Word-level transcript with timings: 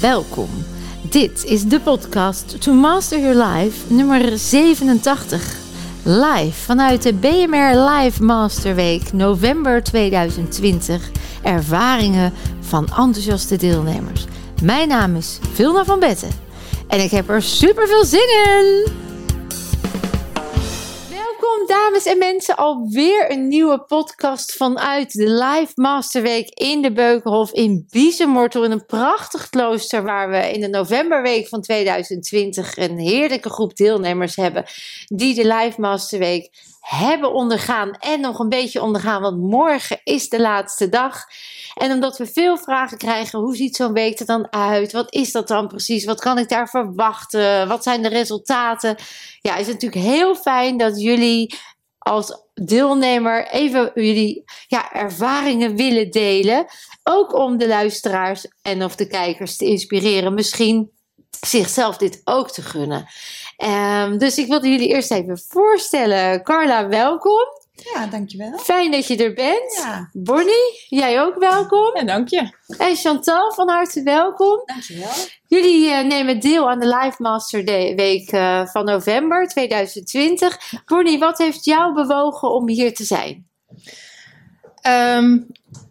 Welkom. 0.00 0.48
Dit 1.10 1.44
is 1.44 1.64
de 1.64 1.80
podcast 1.80 2.60
To 2.62 2.72
Master 2.72 3.20
Your 3.20 3.44
Life 3.44 3.92
nummer 3.92 4.38
87. 4.38 5.56
Live 6.02 6.52
vanuit 6.52 7.02
de 7.02 7.14
BMR 7.14 7.90
Live 7.90 8.22
Masterweek 8.22 9.12
november 9.12 9.82
2020. 9.82 11.10
Ervaringen 11.42 12.32
van 12.60 12.86
enthousiaste 12.86 13.56
deelnemers. 13.56 14.24
Mijn 14.62 14.88
naam 14.88 15.16
is 15.16 15.38
Vilna 15.52 15.84
van 15.84 16.00
Betten 16.00 16.30
en 16.88 17.00
ik 17.00 17.10
heb 17.10 17.28
er 17.28 17.42
super 17.42 17.86
veel 17.86 18.04
zin 18.04 18.28
in. 18.46 19.09
Dames 21.66 22.04
en 22.04 22.18
mensen, 22.18 22.56
alweer 22.56 23.30
een 23.30 23.48
nieuwe 23.48 23.84
podcast 23.84 24.52
vanuit 24.52 25.12
de 25.12 25.30
Live 25.30 25.72
Masterweek 25.74 26.48
in 26.48 26.82
de 26.82 26.92
Beukenhof 26.92 27.52
in 27.52 27.86
Biezenmortel 27.90 28.64
in 28.64 28.70
een 28.70 28.86
prachtig 28.86 29.48
klooster 29.48 30.02
waar 30.02 30.30
we 30.30 30.52
in 30.52 30.60
de 30.60 30.68
novemberweek 30.68 31.48
van 31.48 31.60
2020 31.60 32.76
een 32.76 32.98
heerlijke 32.98 33.50
groep 33.50 33.76
deelnemers 33.76 34.36
hebben 34.36 34.64
die 35.06 35.34
de 35.34 35.54
Live 35.54 35.80
Masterweek 35.80 36.50
hebben 36.80 37.32
ondergaan 37.32 37.90
en 37.90 38.20
nog 38.20 38.38
een 38.38 38.48
beetje 38.48 38.82
ondergaan, 38.82 39.22
want 39.22 39.38
morgen 39.38 40.00
is 40.04 40.28
de 40.28 40.40
laatste 40.40 40.88
dag. 40.88 41.24
En 41.74 41.92
omdat 41.92 42.18
we 42.18 42.26
veel 42.26 42.58
vragen 42.58 42.98
krijgen, 42.98 43.38
hoe 43.38 43.56
ziet 43.56 43.76
zo'n 43.76 43.92
week 43.92 44.20
er 44.20 44.26
dan 44.26 44.52
uit? 44.52 44.92
Wat 44.92 45.12
is 45.12 45.32
dat 45.32 45.48
dan 45.48 45.68
precies? 45.68 46.04
Wat 46.04 46.20
kan 46.20 46.38
ik 46.38 46.48
daar 46.48 46.68
verwachten? 46.68 47.68
Wat 47.68 47.82
zijn 47.82 48.02
de 48.02 48.08
resultaten? 48.08 48.96
Ja, 49.40 49.56
is 49.56 49.66
het 49.66 49.82
natuurlijk 49.82 50.04
heel 50.12 50.34
fijn 50.34 50.76
dat 50.76 51.00
jullie 51.00 51.39
als 51.98 52.42
deelnemer 52.54 53.48
even 53.48 53.90
jullie 53.94 54.44
ja, 54.66 54.92
ervaringen 54.92 55.76
willen 55.76 56.10
delen. 56.10 56.66
Ook 57.02 57.34
om 57.34 57.58
de 57.58 57.68
luisteraars 57.68 58.46
en 58.62 58.84
of 58.84 58.96
de 58.96 59.06
kijkers 59.06 59.56
te 59.56 59.64
inspireren. 59.64 60.34
Misschien 60.34 60.90
zichzelf 61.40 61.96
dit 61.96 62.20
ook 62.24 62.50
te 62.50 62.62
gunnen. 62.62 63.06
Um, 63.64 64.18
dus 64.18 64.38
ik 64.38 64.46
wilde 64.46 64.68
jullie 64.68 64.88
eerst 64.88 65.10
even 65.10 65.38
voorstellen. 65.48 66.42
Carla, 66.42 66.88
welkom. 66.88 67.59
Ja, 67.94 68.06
dankjewel. 68.06 68.58
Fijn 68.58 68.90
dat 68.90 69.06
je 69.06 69.16
er 69.16 69.34
bent. 69.34 69.76
Ja. 69.76 70.10
Bonnie, 70.12 70.84
jij 70.88 71.22
ook 71.22 71.38
welkom. 71.38 71.96
Ja, 71.96 72.04
dank 72.04 72.28
je. 72.28 72.54
En 72.78 72.96
Chantal, 72.96 73.52
van 73.52 73.68
harte 73.68 74.02
welkom. 74.02 74.62
Dankjewel. 74.64 75.10
Jullie 75.46 75.88
uh, 75.88 76.02
nemen 76.02 76.40
deel 76.40 76.70
aan 76.70 76.78
de 76.80 76.86
Live 76.86 77.22
Master 77.22 77.64
Day 77.64 77.94
Week 77.94 78.32
uh, 78.32 78.66
van 78.66 78.84
november 78.84 79.46
2020. 79.48 80.58
Bonnie, 80.86 81.18
wat 81.18 81.38
heeft 81.38 81.64
jou 81.64 81.94
bewogen 81.94 82.50
om 82.50 82.68
hier 82.68 82.94
te 82.94 83.04
zijn? 83.04 83.48
Um, 84.86 85.46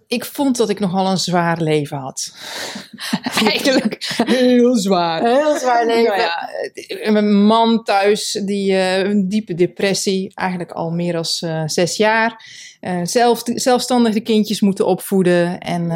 ik 0.10 0.26
vond 0.26 0.58
dat 0.58 0.70
ik 0.70 0.80
nogal 0.80 1.08
een 1.08 1.18
zwaar 1.18 1.62
leven 1.62 1.98
had. 1.98 2.36
Eigenlijk 3.46 4.14
heel 4.26 4.76
zwaar. 4.76 5.24
Heel 5.24 5.58
zwaar 5.58 5.86
leven. 5.86 6.18
Nou 6.18 6.20
ja, 6.20 7.12
mijn 7.12 7.44
man 7.44 7.84
thuis, 7.84 8.42
die 8.46 8.72
uh, 8.72 8.98
een 8.98 9.30
diepe 9.30 9.54
depressie, 9.54 10.32
eigenlijk 10.34 10.72
al 10.72 10.92
meer 10.92 11.14
dan 11.14 11.26
uh, 11.44 11.64
zes 11.66 11.98
jaar. 11.98 12.46
Uh, 12.82 13.00
zelf, 13.04 13.42
zelfstandig 13.44 14.14
de 14.14 14.22
kindjes 14.22 14.62
moeten 14.62 14.86
opvoeden. 14.86 15.60
En, 15.60 15.92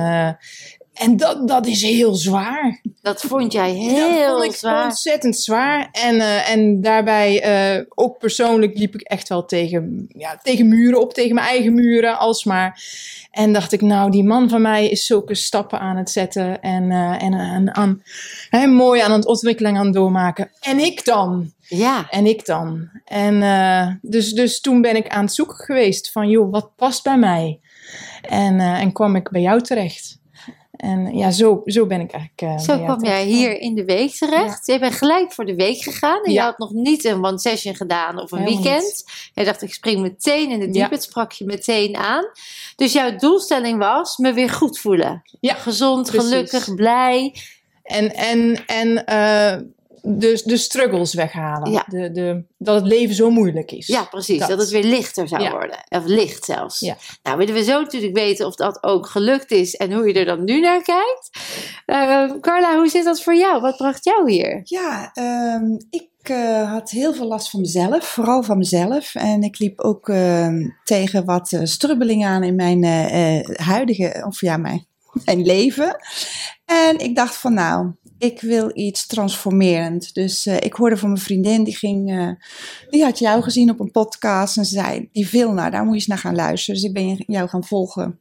en 0.93 1.17
dat, 1.17 1.47
dat 1.47 1.67
is 1.67 1.81
heel 1.81 2.15
zwaar. 2.15 2.81
Dat 3.01 3.21
vond 3.21 3.51
jij 3.51 3.71
heel 3.71 4.09
dat 4.09 4.29
vond 4.29 4.43
ik 4.43 4.55
zwaar. 4.55 4.83
ontzettend 4.83 5.37
zwaar. 5.37 5.89
En, 5.91 6.19
en 6.45 6.81
daarbij 6.81 7.45
ook 7.95 8.17
persoonlijk 8.17 8.77
liep 8.77 8.93
ik 8.93 9.01
echt 9.01 9.29
wel 9.29 9.45
tegen, 9.45 10.05
ja, 10.07 10.39
tegen 10.43 10.67
muren 10.67 11.01
op, 11.01 11.13
tegen 11.13 11.35
mijn 11.35 11.47
eigen 11.47 11.73
muren, 11.73 12.17
alsmaar. 12.17 12.81
En 13.31 13.53
dacht 13.53 13.71
ik, 13.71 13.81
nou, 13.81 14.11
die 14.11 14.23
man 14.23 14.49
van 14.49 14.61
mij 14.61 14.89
is 14.89 15.05
zulke 15.05 15.35
stappen 15.35 15.79
aan 15.79 15.97
het 15.97 16.09
zetten 16.09 16.61
en, 16.61 16.83
uh, 16.83 17.23
en, 17.23 17.33
en 17.33 17.75
aan, 17.75 18.01
hè, 18.49 18.67
mooi 18.67 19.01
aan 19.01 19.11
het 19.11 19.25
ontwikkeling 19.25 19.77
aan 19.77 19.85
het 19.85 19.93
doormaken. 19.93 20.51
En 20.61 20.79
ik 20.79 21.05
dan? 21.05 21.51
Ja. 21.59 22.09
En 22.09 22.25
ik 22.25 22.45
dan? 22.45 22.89
En 23.05 23.99
dus, 24.01 24.33
dus 24.33 24.61
toen 24.61 24.81
ben 24.81 24.95
ik 24.95 25.07
aan 25.07 25.23
het 25.23 25.33
zoeken 25.33 25.55
geweest 25.55 26.11
van, 26.11 26.29
joh, 26.29 26.51
wat 26.51 26.75
past 26.75 27.03
bij 27.03 27.17
mij? 27.17 27.59
En, 28.21 28.59
en 28.59 28.91
kwam 28.91 29.15
ik 29.15 29.29
bij 29.29 29.41
jou 29.41 29.61
terecht. 29.61 30.21
En 30.83 31.17
ja, 31.17 31.31
zo, 31.31 31.61
zo 31.65 31.85
ben 31.85 31.99
ik 31.99 32.11
eigenlijk. 32.11 32.61
Uh, 32.61 32.65
zo 32.65 32.83
kwam 32.83 33.03
jij 33.03 33.25
hier 33.25 33.59
in 33.59 33.75
de 33.75 33.85
week 33.85 34.11
terecht. 34.11 34.65
Ja. 34.65 34.73
Je 34.73 34.79
bent 34.79 34.93
gelijk 34.93 35.33
voor 35.33 35.45
de 35.45 35.55
week 35.55 35.81
gegaan. 35.81 36.23
En 36.23 36.31
ja. 36.31 36.41
je 36.41 36.47
had 36.49 36.57
nog 36.57 36.71
niet 36.71 37.05
een 37.05 37.25
one 37.25 37.39
session 37.39 37.75
gedaan 37.75 38.19
of 38.19 38.31
een 38.31 38.37
Helemaal 38.37 38.63
weekend. 38.63 38.83
Niet. 38.83 39.31
Jij 39.33 39.45
dacht, 39.45 39.61
ik 39.61 39.73
spring 39.73 40.01
meteen 40.01 40.49
in 40.49 40.59
de 40.59 40.69
diep. 40.69 40.89
Het 40.89 41.03
sprak 41.03 41.31
je 41.31 41.45
meteen 41.45 41.95
aan. 41.95 42.23
Dus 42.75 42.93
jouw 42.93 43.15
doelstelling 43.15 43.79
was 43.79 44.17
me 44.17 44.33
weer 44.33 44.49
goed 44.49 44.79
voelen. 44.79 45.21
Ja, 45.39 45.53
Gezond, 45.53 46.09
precies. 46.11 46.29
gelukkig, 46.29 46.75
blij. 46.75 47.35
En, 47.83 48.15
en, 48.15 48.65
en 48.65 49.03
uh, 49.09 49.67
de, 50.05 50.41
de 50.45 50.57
struggles 50.57 51.13
weghalen. 51.13 51.71
Ja. 51.71 51.85
De, 51.87 52.11
de, 52.11 52.43
dat 52.57 52.75
het 52.75 52.85
leven 52.85 53.15
zo 53.15 53.29
moeilijk 53.29 53.71
is. 53.71 53.87
Ja, 53.87 54.03
precies. 54.03 54.39
Dat, 54.39 54.49
dat 54.49 54.59
het 54.59 54.69
weer 54.69 54.83
lichter 54.83 55.27
zou 55.27 55.41
ja. 55.41 55.51
worden. 55.51 55.77
Of 55.89 56.05
licht 56.05 56.45
zelfs. 56.45 56.79
Ja. 56.79 56.97
Nou, 57.23 57.37
willen 57.37 57.53
we 57.53 57.63
zo 57.63 57.81
natuurlijk 57.81 58.15
weten 58.15 58.45
of 58.45 58.55
dat 58.55 58.83
ook 58.83 59.07
gelukt 59.07 59.51
is 59.51 59.75
en 59.75 59.93
hoe 59.93 60.07
je 60.07 60.13
er 60.13 60.25
dan 60.25 60.43
nu 60.43 60.59
naar 60.59 60.81
kijkt. 60.81 61.29
Uh, 61.85 62.39
Carla, 62.41 62.75
hoe 62.75 62.89
zit 62.89 63.03
dat 63.03 63.21
voor 63.21 63.35
jou? 63.35 63.61
Wat 63.61 63.77
bracht 63.77 64.03
jou 64.05 64.31
hier? 64.31 64.61
Ja, 64.63 65.11
um, 65.55 65.77
ik 65.89 66.29
uh, 66.29 66.71
had 66.71 66.89
heel 66.89 67.13
veel 67.13 67.27
last 67.27 67.49
van 67.49 67.59
mezelf, 67.59 68.05
vooral 68.05 68.43
van 68.43 68.57
mezelf. 68.57 69.15
En 69.15 69.41
ik 69.41 69.59
liep 69.59 69.79
ook 69.79 70.07
uh, 70.07 70.49
tegen 70.83 71.25
wat 71.25 71.51
uh, 71.51 71.59
strubbelingen 71.63 72.29
aan 72.29 72.43
in 72.43 72.55
mijn 72.55 72.83
uh, 72.83 73.57
huidige, 73.57 74.23
of 74.27 74.41
ja, 74.41 74.57
mijn, 74.57 74.85
mijn 75.25 75.41
leven. 75.41 75.97
En 76.65 76.99
ik 76.99 77.15
dacht 77.15 77.35
van 77.35 77.53
nou, 77.53 77.91
ik 78.23 78.41
wil 78.41 78.71
iets 78.73 79.07
transformerend. 79.07 80.13
Dus 80.13 80.45
uh, 80.45 80.55
ik 80.55 80.73
hoorde 80.73 80.97
van 80.97 81.11
mijn 81.11 81.21
vriendin, 81.21 81.63
die 81.63 81.75
ging, 81.75 82.11
uh, 82.11 82.29
die 82.89 83.03
had 83.03 83.19
jou 83.19 83.41
gezien 83.41 83.69
op 83.69 83.79
een 83.79 83.91
podcast 83.91 84.57
en 84.57 84.65
ze 84.65 84.73
zei, 84.73 85.09
die 85.11 85.27
Vilna, 85.27 85.69
daar 85.69 85.83
moet 85.83 85.89
je 85.89 85.99
eens 85.99 86.07
naar 86.07 86.17
gaan 86.17 86.35
luisteren. 86.35 86.81
Dus 86.81 86.89
ik 86.89 86.93
ben 86.93 87.23
jou 87.27 87.49
gaan 87.49 87.63
volgen. 87.63 88.19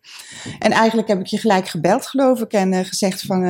En 0.58 0.72
eigenlijk 0.72 1.08
heb 1.08 1.20
ik 1.20 1.26
je 1.26 1.38
gelijk 1.38 1.68
gebeld, 1.68 2.06
geloof 2.06 2.40
ik, 2.40 2.52
en 2.52 2.72
uh, 2.72 2.78
gezegd 2.84 3.22
van, 3.22 3.40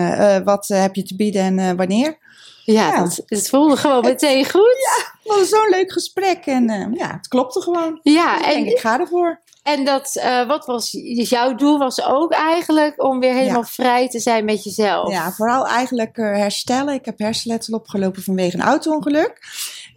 wat 0.44 0.68
heb 0.68 0.94
je 0.94 1.02
te 1.02 1.16
bieden 1.16 1.58
en 1.58 1.76
wanneer? 1.76 2.18
Ja, 2.64 2.88
ja. 2.88 3.02
Het, 3.02 3.22
het 3.26 3.48
voelde 3.48 3.76
gewoon 3.76 4.04
meteen 4.04 4.50
goed. 4.50 4.76
Ja, 5.24 5.44
zo'n 5.44 5.68
leuk 5.70 5.92
gesprek 5.92 6.46
en 6.46 6.94
ja, 6.94 7.12
het 7.16 7.28
klopte 7.28 7.60
gewoon. 7.60 8.00
Ja, 8.02 8.36
dus 8.36 8.46
en 8.46 8.58
ik 8.58 8.64
denk, 8.64 8.76
ik 8.76 8.78
ga 8.78 9.00
ervoor. 9.00 9.41
En 9.62 9.84
dat, 9.84 10.16
uh, 10.16 10.46
wat 10.46 10.66
was 10.66 10.90
dus 10.90 11.28
jouw 11.28 11.54
doel? 11.54 11.78
Was 11.78 12.04
ook 12.04 12.32
eigenlijk 12.32 13.02
om 13.02 13.20
weer 13.20 13.34
helemaal 13.34 13.60
ja. 13.60 13.66
vrij 13.66 14.08
te 14.08 14.20
zijn 14.20 14.44
met 14.44 14.64
jezelf. 14.64 15.10
Ja, 15.10 15.32
vooral 15.32 15.66
eigenlijk 15.66 16.16
uh, 16.16 16.36
herstellen. 16.36 16.94
Ik 16.94 17.04
heb 17.04 17.18
hersenletsel 17.18 17.74
opgelopen 17.74 18.22
vanwege 18.22 18.56
een 18.56 18.62
auto-ongeluk. 18.62 19.38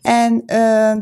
En 0.01 0.43
uh, 0.45 0.95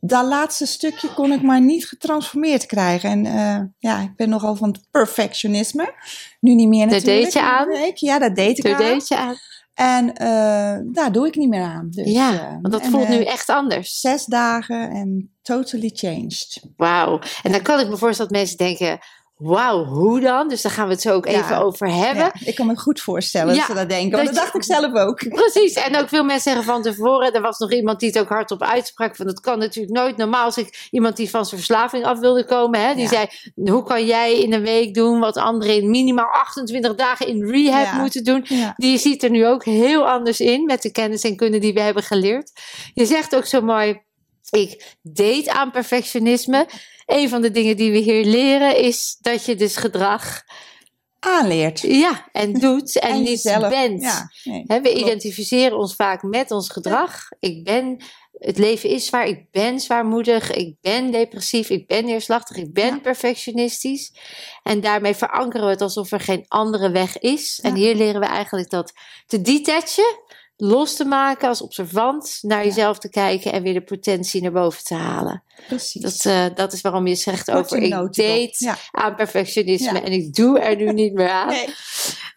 dat 0.00 0.26
laatste 0.26 0.66
stukje 0.66 1.14
kon 1.14 1.32
ik 1.32 1.42
maar 1.42 1.60
niet 1.60 1.86
getransformeerd 1.86 2.66
krijgen. 2.66 3.10
En 3.10 3.74
ja, 3.78 4.00
ik 4.00 4.16
ben 4.16 4.28
nogal 4.28 4.56
van 4.56 4.68
het 4.68 4.80
perfectionisme. 4.90 5.94
Nu 6.40 6.54
niet 6.54 6.68
meer 6.68 6.86
natuurlijk. 6.86 7.22
Dat 7.22 7.22
deed 7.22 7.32
je 7.32 7.42
aan? 7.42 7.92
Ja, 7.94 8.18
dat 8.18 8.36
deed 8.36 8.58
ik 8.58 8.64
dat 8.64 8.72
aan. 8.72 8.78
deed 8.78 9.08
je 9.08 9.16
aan. 9.16 9.36
En 9.74 10.06
uh, 10.06 10.92
daar 10.92 11.12
doe 11.12 11.26
ik 11.26 11.34
niet 11.34 11.48
meer 11.48 11.62
aan. 11.62 11.88
Dus, 11.90 12.10
ja, 12.10 12.32
uh, 12.32 12.50
want 12.50 12.70
dat 12.70 12.82
en, 12.82 12.90
voelt 12.90 13.04
uh, 13.04 13.10
nu 13.10 13.24
echt 13.24 13.48
anders. 13.48 14.00
Zes 14.00 14.24
dagen 14.24 14.90
en 14.90 15.32
totally 15.42 15.90
changed. 15.94 16.62
Wauw. 16.76 17.20
En 17.42 17.52
dan 17.52 17.62
kan 17.62 17.80
ik 17.80 17.88
me 17.88 17.96
voorstellen 17.96 18.32
dat 18.32 18.40
mensen 18.40 18.56
denken... 18.56 18.98
Wauw, 19.42 19.84
hoe 19.84 20.20
dan? 20.20 20.48
Dus 20.48 20.62
daar 20.62 20.72
gaan 20.72 20.86
we 20.86 20.92
het 20.92 21.02
zo 21.02 21.12
ook 21.12 21.26
ja. 21.26 21.32
even 21.32 21.58
over 21.58 21.88
hebben. 21.94 22.24
Ja, 22.24 22.32
ik 22.44 22.54
kan 22.54 22.66
me 22.66 22.76
goed 22.76 23.00
voorstellen 23.00 23.54
ja, 23.54 23.58
dat 23.58 23.68
ze 23.68 23.74
dat 23.74 23.88
denken. 23.88 24.10
Want 24.10 24.24
dat, 24.24 24.34
dat 24.34 24.44
dacht 24.44 24.54
ik 24.54 24.64
zelf 24.64 24.94
ook. 24.94 25.28
Precies. 25.42 25.72
En 25.72 25.96
ook 25.96 26.08
veel 26.08 26.24
mensen 26.24 26.52
zeggen 26.52 26.72
van 26.72 26.82
tevoren... 26.82 27.32
Er 27.32 27.40
was 27.40 27.58
nog 27.58 27.72
iemand 27.72 28.00
die 28.00 28.08
het 28.08 28.18
ook 28.18 28.28
hardop 28.28 28.62
uitsprak. 28.62 29.16
Van 29.16 29.26
dat 29.26 29.40
kan 29.40 29.58
natuurlijk 29.58 29.94
nooit. 29.94 30.16
Normaal 30.16 30.44
als 30.44 30.56
ik 30.56 30.88
iemand 30.90 31.16
die 31.16 31.30
van 31.30 31.44
zijn 31.44 31.60
verslaving 31.60 32.04
af 32.04 32.18
wilde 32.18 32.44
komen. 32.44 32.80
Hè, 32.80 32.94
die 32.94 33.08
zei, 33.08 33.26
hoe 33.54 33.82
kan 33.82 34.06
jij 34.06 34.38
in 34.38 34.52
een 34.52 34.62
week 34.62 34.94
doen... 34.94 35.20
wat 35.20 35.36
anderen 35.36 35.76
in 35.76 35.90
minimaal 35.90 36.32
28 36.32 36.94
dagen 36.94 37.26
in 37.26 37.50
rehab 37.50 37.92
moeten 38.00 38.24
doen. 38.24 38.46
Die 38.76 38.98
ziet 38.98 39.22
er 39.22 39.30
nu 39.30 39.46
ook 39.46 39.64
heel 39.64 40.08
anders 40.08 40.40
in. 40.40 40.64
Met 40.64 40.82
de 40.82 40.92
kennis 40.92 41.22
en 41.22 41.36
kunde 41.36 41.58
die 41.58 41.72
we 41.72 41.80
hebben 41.80 42.02
geleerd. 42.02 42.52
Je 42.94 43.06
zegt 43.06 43.36
ook 43.36 43.46
zo 43.46 43.60
mooi... 43.60 44.00
Ik 44.50 44.96
deed 45.02 45.48
aan 45.48 45.70
perfectionisme. 45.70 46.66
Een 47.06 47.28
van 47.28 47.42
de 47.42 47.50
dingen 47.50 47.76
die 47.76 47.90
we 47.92 47.98
hier 47.98 48.24
leren 48.24 48.76
is 48.76 49.16
dat 49.20 49.44
je 49.44 49.54
dus 49.54 49.76
gedrag 49.76 50.42
aanleert. 51.18 51.80
Ja, 51.80 52.28
en 52.32 52.52
doet 52.52 52.98
en, 52.98 53.10
en 53.10 53.22
niet 53.22 53.42
bent. 53.68 54.02
Ja, 54.02 54.30
nee, 54.44 54.64
He, 54.66 54.80
we 54.80 54.88
klopt. 54.88 54.98
identificeren 55.04 55.78
ons 55.78 55.94
vaak 55.94 56.22
met 56.22 56.50
ons 56.50 56.68
gedrag. 56.68 57.28
Ik 57.40 57.64
ben, 57.64 58.04
het 58.38 58.58
leven 58.58 58.88
is 58.88 59.06
zwaar, 59.06 59.26
ik 59.26 59.50
ben 59.50 59.80
zwaarmoedig, 59.80 60.50
ik 60.52 60.74
ben 60.80 61.10
depressief, 61.10 61.70
ik 61.70 61.86
ben 61.86 62.04
neerslachtig, 62.04 62.56
ik 62.56 62.72
ben 62.72 62.86
Ja. 62.94 62.98
perfectionistisch. 62.98 64.12
En 64.62 64.80
daarmee 64.80 65.14
verankeren 65.14 65.66
we 65.66 65.72
het 65.72 65.80
alsof 65.80 66.12
er 66.12 66.20
geen 66.20 66.44
andere 66.48 66.90
weg 66.90 67.18
is. 67.18 67.60
En 67.62 67.74
hier 67.74 67.94
leren 67.94 68.20
we 68.20 68.26
eigenlijk 68.26 68.70
dat 68.70 68.92
te 69.26 69.40
detachen, 69.40 70.20
los 70.64 70.96
te 70.96 71.04
maken 71.04 71.48
als 71.48 71.62
observant, 71.62 72.38
naar 72.42 72.64
jezelf 72.64 72.98
te 72.98 73.08
kijken 73.08 73.52
en 73.52 73.62
weer 73.62 73.72
de 73.74 73.82
potentie 73.82 74.42
naar 74.42 74.52
boven 74.52 74.84
te 74.84 74.94
halen. 74.94 75.42
Precies. 75.68 76.02
Dat, 76.02 76.24
eh, 76.24 76.44
dat 76.54 76.72
is 76.72 76.80
waarom 76.80 77.06
je 77.06 77.14
zegt 77.14 77.44
Kort 77.44 77.58
over 77.58 77.78
ik 77.78 78.12
deed 78.12 78.58
Ja. 78.58 78.76
aan 78.90 79.14
perfectionisme 79.14 79.92
Ja. 79.98 80.02
en 80.02 80.12
ik 80.12 80.34
doe 80.34 80.58
er 80.58 80.76
nu 80.76 80.92
niet 80.92 81.12
meer 81.12 81.28
aan. 81.28 81.48
Nee. 81.48 81.68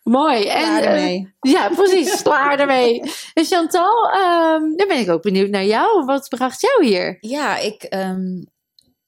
Mooi. 0.03 0.41
Klaar 0.43 0.77
En, 0.77 0.83
eh, 0.83 0.89
ermee. 0.89 1.33
ja, 1.39 1.69
precies. 1.69 2.21
Klaar 2.23 2.59
ermee. 2.59 3.01
En 3.33 3.45
Chantal, 3.45 4.09
ehm, 4.11 4.75
dan 4.75 4.87
ben 4.87 4.99
ik 4.99 5.09
ook 5.09 5.21
benieuwd 5.21 5.49
naar 5.49 5.65
jou. 5.65 6.05
Wat 6.05 6.29
bracht 6.29 6.61
jou 6.61 6.85
hier? 6.85 7.17
Ja, 7.19 7.57
ik 7.57 7.83
ehm, 7.83 8.43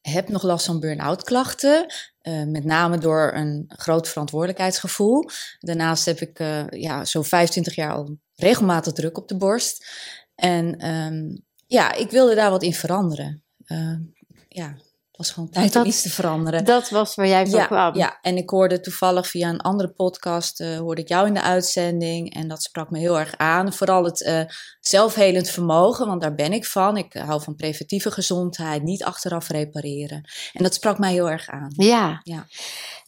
heb 0.01 0.29
nog 0.29 0.43
last 0.43 0.65
van 0.65 0.79
burn-out 0.79 1.23
klachten. 1.23 1.85
Eh, 2.27 2.43
met 2.43 2.63
name 2.63 2.97
door 2.97 3.31
een 3.33 3.65
groot 3.67 4.07
verantwoordelijkheidsgevoel. 4.07 5.29
Daarnaast 5.59 6.05
heb 6.05 6.19
ik 6.19 6.39
eh, 6.39 6.67
ja, 6.69 7.05
zo'n 7.05 7.23
25 7.23 7.75
jaar 7.75 7.93
al 7.93 8.17
regelmatig 8.35 8.93
druk 8.93 9.17
op 9.17 9.27
de 9.27 9.37
borst. 9.37 9.87
En 10.35 10.77
ehm, 10.79 11.35
ja, 11.67 11.93
ik 11.93 12.11
wilde 12.11 12.35
daar 12.35 12.49
wat 12.49 12.63
in 12.63 12.73
veranderen. 12.73 13.43
Ehm, 13.65 13.99
ja, 14.47 14.75
het 15.17 15.25
was 15.25 15.35
gewoon 15.35 15.49
tijd 15.49 15.73
Dat- 15.73 15.83
om 15.83 15.89
iets 15.89 16.01
te 16.01 16.09
veranderen. 16.09 16.65
Dat 16.65 16.89
was 16.89 17.15
waar 17.15 17.27
jij 17.27 17.47
voor 17.47 17.59
ja, 17.59 17.65
kwam. 17.65 17.95
ja, 17.95 18.17
en 18.21 18.37
ik 18.37 18.49
hoorde 18.49 18.79
toevallig 18.79 19.27
via 19.27 19.49
een 19.49 19.61
andere 19.61 19.89
podcast, 19.89 20.59
eh, 20.59 20.77
hoorde 20.77 21.01
ik 21.01 21.07
jou 21.07 21.27
in 21.27 21.33
de 21.33 21.41
uitzending. 21.41 22.33
En 22.35 22.47
dat 22.47 22.63
sprak 22.63 22.89
me 22.89 22.99
heel 22.99 23.19
erg 23.19 23.37
aan. 23.37 23.73
Vooral 23.73 24.03
het 24.03 24.23
eh, 24.23 24.41
zelfhelend 24.79 25.49
vermogen, 25.49 26.07
want 26.07 26.21
daar 26.21 26.35
ben 26.35 26.53
ik 26.53 26.65
van. 26.65 26.97
Ik 26.97 27.13
hou 27.13 27.41
van 27.41 27.55
preventieve 27.55 28.11
gezondheid, 28.11 28.83
niet 28.83 29.03
achteraf 29.03 29.47
repareren. 29.49 30.29
En 30.53 30.63
dat 30.63 30.73
sprak 30.73 30.97
mij 30.99 31.11
heel 31.11 31.29
erg 31.29 31.47
aan. 31.47 31.73
Ja. 31.75 32.19
Ja. 32.23 32.45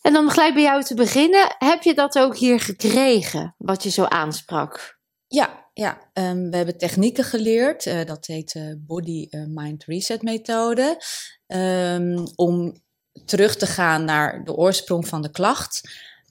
En 0.01 0.13
dan 0.13 0.29
gelijk 0.29 0.53
bij 0.53 0.63
jou 0.63 0.83
te 0.83 0.93
beginnen. 0.93 1.55
Heb 1.57 1.83
je 1.83 1.93
dat 1.93 2.19
ook 2.19 2.37
hier 2.37 2.59
gekregen, 2.59 3.55
wat 3.57 3.83
je 3.83 3.89
zo 3.89 4.03
aansprak? 4.03 4.97
Ja, 5.29 5.69
ja 5.73 6.09
ehm, 6.13 6.49
we 6.49 6.55
hebben 6.55 6.77
technieken 6.77 7.23
geleerd. 7.23 7.85
eh, 7.85 8.05
dat 8.05 8.25
heet 8.25 8.55
eh, 8.55 8.63
Body 8.77 9.27
eh, 9.29 9.43
Mind 9.47 9.83
Reset 9.83 10.21
methode. 10.21 11.03
Ehm, 11.47 12.25
om 12.35 12.81
terug 13.25 13.55
te 13.55 13.65
gaan 13.65 14.05
naar 14.05 14.43
de 14.43 14.55
oorsprong 14.55 15.07
van 15.07 15.21
de 15.21 15.31
klacht. 15.31 15.81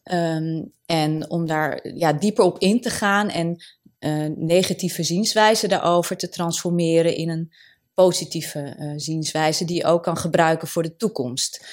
Ehm, 0.02 0.64
en 0.86 1.30
om 1.30 1.46
daar 1.46 1.88
ja, 1.96 2.12
dieper 2.12 2.44
op 2.44 2.58
in 2.58 2.80
te 2.80 2.90
gaan 2.90 3.28
en 3.28 3.62
negatieve 4.36 5.02
zienswijze 5.02 5.68
daarover 5.68 6.16
te 6.16 6.28
transformeren 6.28 7.16
in 7.16 7.28
een 7.28 7.52
positieve 7.94 8.92
zienswijze 8.96 9.64
die 9.64 9.76
je 9.76 9.84
ook 9.84 10.02
kan 10.02 10.16
gebruiken 10.16 10.68
voor 10.68 10.82
de 10.82 10.96
toekomst. 10.96 11.66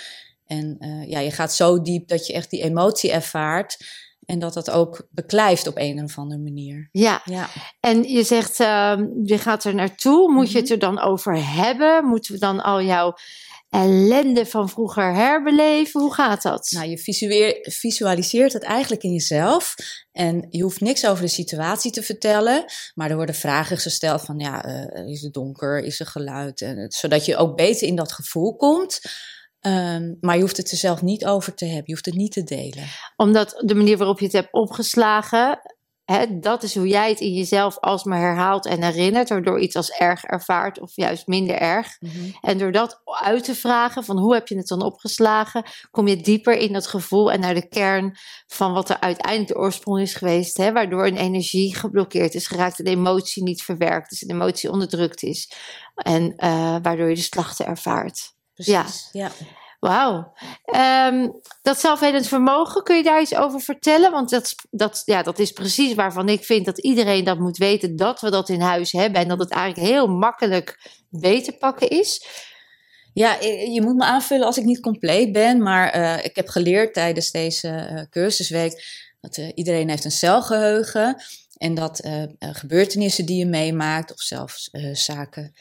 En 0.46 0.78
ja, 1.08 1.20
je 1.20 1.32
gaat 1.32 1.54
zo 1.54 1.82
diep 1.82 2.08
dat 2.08 2.28
je 2.28 2.34
echt 2.34 2.50
die 2.50 2.64
emotie 2.64 3.12
ervaart 3.12 3.78
en 4.26 4.40
dat 4.40 4.54
dat 4.54 4.70
ook 4.72 5.08
beklijft 5.12 5.68
op 5.68 5.78
een 5.78 6.04
of 6.04 6.18
andere 6.18 6.42
manier. 6.42 6.90
Ja. 6.92 7.22
Ja. 7.26 7.50
En 7.80 8.04
je 8.04 8.24
zegt, 8.24 8.60
ehm, 8.60 9.06
je 9.24 9.38
gaat 9.38 9.64
er 9.64 9.76
naartoe. 9.76 10.32
Moet 10.32 10.52
je 10.52 10.58
het 10.58 10.64
Mhm. 10.66 10.74
er 10.74 10.80
dan 10.80 11.00
over 11.00 11.48
hebben? 11.56 12.06
Moeten 12.06 12.34
we 12.34 12.40
dan 12.40 12.62
al 12.64 12.82
jouw 12.82 13.14
ellende 13.70 14.46
van 14.46 14.70
vroeger 14.70 15.14
herbeleven? 15.14 16.02
Hoe 16.02 16.14
gaat 16.14 16.42
dat? 16.42 16.72
Nou, 16.72 16.88
je 16.90 16.98
visualiseert 17.72 18.54
het 18.54 18.64
eigenlijk 18.64 19.04
in 19.04 19.12
jezelf. 19.12 19.76
En 20.12 20.48
je 20.50 20.62
hoeft 20.64 20.82
niks 20.82 21.06
over 21.08 21.24
de 21.24 21.30
situatie 21.30 21.92
te 21.92 22.04
vertellen. 22.04 22.66
Maar 22.94 23.10
er 23.10 23.16
worden 23.16 23.36
vragen 23.36 23.78
gesteld 23.78 24.22
van, 24.22 24.40
ja, 24.40 24.64
eh, 24.64 25.08
is 25.08 25.22
het 25.22 25.34
donker? 25.34 25.80
Is 25.84 26.00
er 26.00 26.06
geluid? 26.06 26.62
En 26.62 26.92
zodat 26.92 27.26
je 27.26 27.38
ook 27.38 27.56
beter 27.56 27.88
in 27.88 27.96
dat 27.96 28.12
gevoel 28.12 28.56
komt. 28.56 29.02
Ehm, 29.66 30.14
maar 30.20 30.36
je 30.36 30.42
hoeft 30.42 30.58
het 30.58 30.72
er 30.72 30.78
zelf 30.78 31.02
niet 31.02 31.26
over 31.26 31.54
te 31.54 31.66
hebben. 31.66 31.84
Je 31.86 31.92
hoeft 31.92 32.06
het 32.06 32.16
niet 32.16 32.32
te 32.32 32.44
delen. 32.44 32.84
Omdat 33.16 33.62
de 33.66 33.76
manier 33.76 33.98
waarop 33.98 34.20
je 34.20 34.26
het 34.26 34.34
hebt 34.34 34.54
opgeslagen, 34.54 35.60
hè, 36.04 36.40
dat 36.40 36.64
is 36.64 36.76
hoe 36.76 36.88
jij 36.88 37.10
het 37.10 37.20
in 37.20 37.34
jezelf 37.34 37.80
alsmaar 37.80 38.20
herhaalt 38.20 38.66
en 38.66 38.84
herinnert, 38.84 39.30
waardoor 39.30 39.60
iets 39.60 39.76
als 39.76 39.90
erg 39.90 40.24
ervaart 40.24 40.80
of 40.80 40.96
juist 40.96 41.28
minder 41.28 41.56
erg. 41.56 41.88
En 42.42 42.58
door 42.58 42.72
dat 42.72 43.02
uit 43.06 43.44
te 43.44 43.56
vragen 43.56 44.04
van 44.04 44.18
hoe 44.18 44.34
heb 44.34 44.48
je 44.48 44.58
het 44.58 44.68
dan 44.68 44.82
opgeslagen, 44.82 45.64
kom 45.92 46.08
je 46.08 46.22
dieper 46.22 46.58
in 46.58 46.74
dat 46.74 46.88
gevoel 46.88 47.32
en 47.32 47.40
naar 47.40 47.54
de 47.54 47.68
kern 47.68 48.18
van 48.48 48.74
wat 48.74 48.90
er 48.90 49.00
uiteindelijk 49.00 49.48
de 49.48 49.58
oorsprong 49.58 50.02
is 50.02 50.14
geweest, 50.16 50.58
hè, 50.58 50.72
waardoor 50.72 51.08
een 51.08 51.18
energie 51.18 51.76
geblokkeerd 51.76 52.34
is 52.34 52.48
geraakt, 52.48 52.80
een 52.80 52.86
emotie 52.86 53.44
niet 53.44 53.64
verwerkt 53.64 54.12
is, 54.12 54.22
een 54.22 54.36
emotie 54.36 54.72
onderdrukt 54.72 55.24
is 55.24 55.52
en 55.96 56.36
eh, 56.36 56.78
waardoor 56.82 57.10
je 57.10 57.16
de 57.16 57.22
slachten 57.22 57.66
ervaart. 57.66 58.35
Precies. 58.56 59.10
Ja. 59.12 59.32
Wauw. 59.80 60.34
Ehm, 60.66 61.30
dat 61.62 61.80
zelfhelend 61.80 62.28
vermogen, 62.28 62.84
kun 62.84 62.96
je 62.96 63.04
daar 63.04 63.22
iets 63.22 63.36
over 63.36 63.62
vertellen? 63.62 64.12
Want 64.12 64.30
dat, 64.30 64.56
dat, 64.72 65.02
ja, 65.06 65.24
dat 65.24 65.40
is 65.40 65.52
precies 65.52 65.94
waarvan 65.94 66.30
ik 66.30 66.44
vind 66.44 66.66
dat 66.66 66.78
iedereen 66.78 67.24
dat 67.24 67.40
moet 67.40 67.58
weten, 67.58 67.96
dat 67.96 68.22
we 68.22 68.32
dat 68.32 68.50
in 68.50 68.62
huis 68.62 68.92
hebben 68.92 69.22
en 69.22 69.28
dat 69.28 69.40
het 69.40 69.52
eigenlijk 69.52 69.90
heel 69.90 70.08
makkelijk 70.08 70.80
beter 71.10 71.54
te 71.54 71.58
pakken 71.58 71.90
is. 71.90 72.26
Ja, 73.14 73.38
je 73.74 73.82
moet 73.82 73.96
me 73.96 74.04
aanvullen 74.04 74.46
als 74.46 74.58
ik 74.58 74.64
niet 74.64 74.80
compleet 74.80 75.32
ben. 75.32 75.62
Maar 75.62 75.90
eh, 75.90 76.26
ik 76.26 76.36
heb 76.36 76.48
geleerd 76.48 76.94
tijdens 76.94 77.32
deze 77.32 77.68
eh, 77.68 78.04
cursusweek 78.10 78.84
dat 79.22 79.38
eh, 79.38 79.52
iedereen 79.54 79.90
heeft 79.90 80.06
een 80.06 80.12
celgeheugen. 80.12 81.22
En 81.58 81.74
dat 81.74 82.00
eh, 82.00 82.24
eh, 82.24 82.30
gebeurtenissen 82.40 83.26
die 83.26 83.38
je 83.38 83.46
meemaakt, 83.46 84.12
of 84.12 84.22
zelfs 84.22 84.70
eh, 84.70 84.96
zaken 84.96 85.54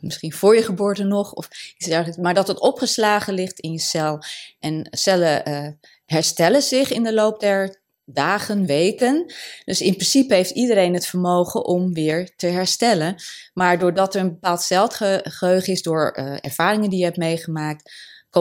misschien 0.00 0.32
voor 0.32 0.54
je 0.54 0.62
geboorte 0.62 1.04
nog, 1.04 1.32
of 1.32 1.48
iets 1.76 1.86
dergelijks, 1.86 2.22
maar 2.22 2.34
dat 2.34 2.48
het 2.48 2.60
opgeslagen 2.60 3.34
ligt 3.34 3.60
in 3.60 3.72
je 3.72 3.78
cel. 3.78 4.18
En 4.58 4.86
cellen 4.90 5.78
herstellen 6.04 6.62
zich 6.62 6.92
in 6.92 7.02
de 7.02 7.14
loop 7.14 7.40
der 7.40 7.82
dagen, 8.04 8.66
weken. 8.66 9.32
Dus 9.64 9.80
in 9.80 9.94
principe 9.94 10.34
heeft 10.34 10.50
iedereen 10.50 10.94
het 10.94 11.06
vermogen 11.06 11.64
om 11.64 11.92
weer 11.92 12.36
te 12.36 12.46
herstellen. 12.46 13.16
Maar 13.54 13.78
doordat 13.78 14.14
er 14.14 14.20
een 14.20 14.30
bepaald 14.30 14.62
celgeheugen 14.62 15.72
is, 15.72 15.82
door 15.82 16.10
ervaringen 16.40 16.90
die 16.90 16.98
je 16.98 17.04
hebt 17.04 17.16
meegemaakt, 17.16 17.92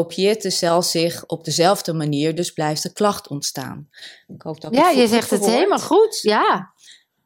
kopieert 0.01 0.41
de 0.41 0.49
cel 0.49 0.81
zich 0.81 1.25
op 1.25 1.43
dezelfde 1.43 1.93
manier, 1.93 2.35
dus 2.35 2.51
blijft 2.51 2.83
de 2.83 2.93
klacht 2.93 3.27
ontstaan. 3.27 3.89
Ik 4.27 4.41
hoop 4.41 4.61
dat 4.61 4.71
ik 4.71 4.77
Ja, 4.79 4.87
het 4.87 4.97
je 4.97 5.07
zegt 5.07 5.29
het 5.29 5.45
helemaal 5.45 5.79
goed. 5.79 6.19
Ja, 6.21 6.73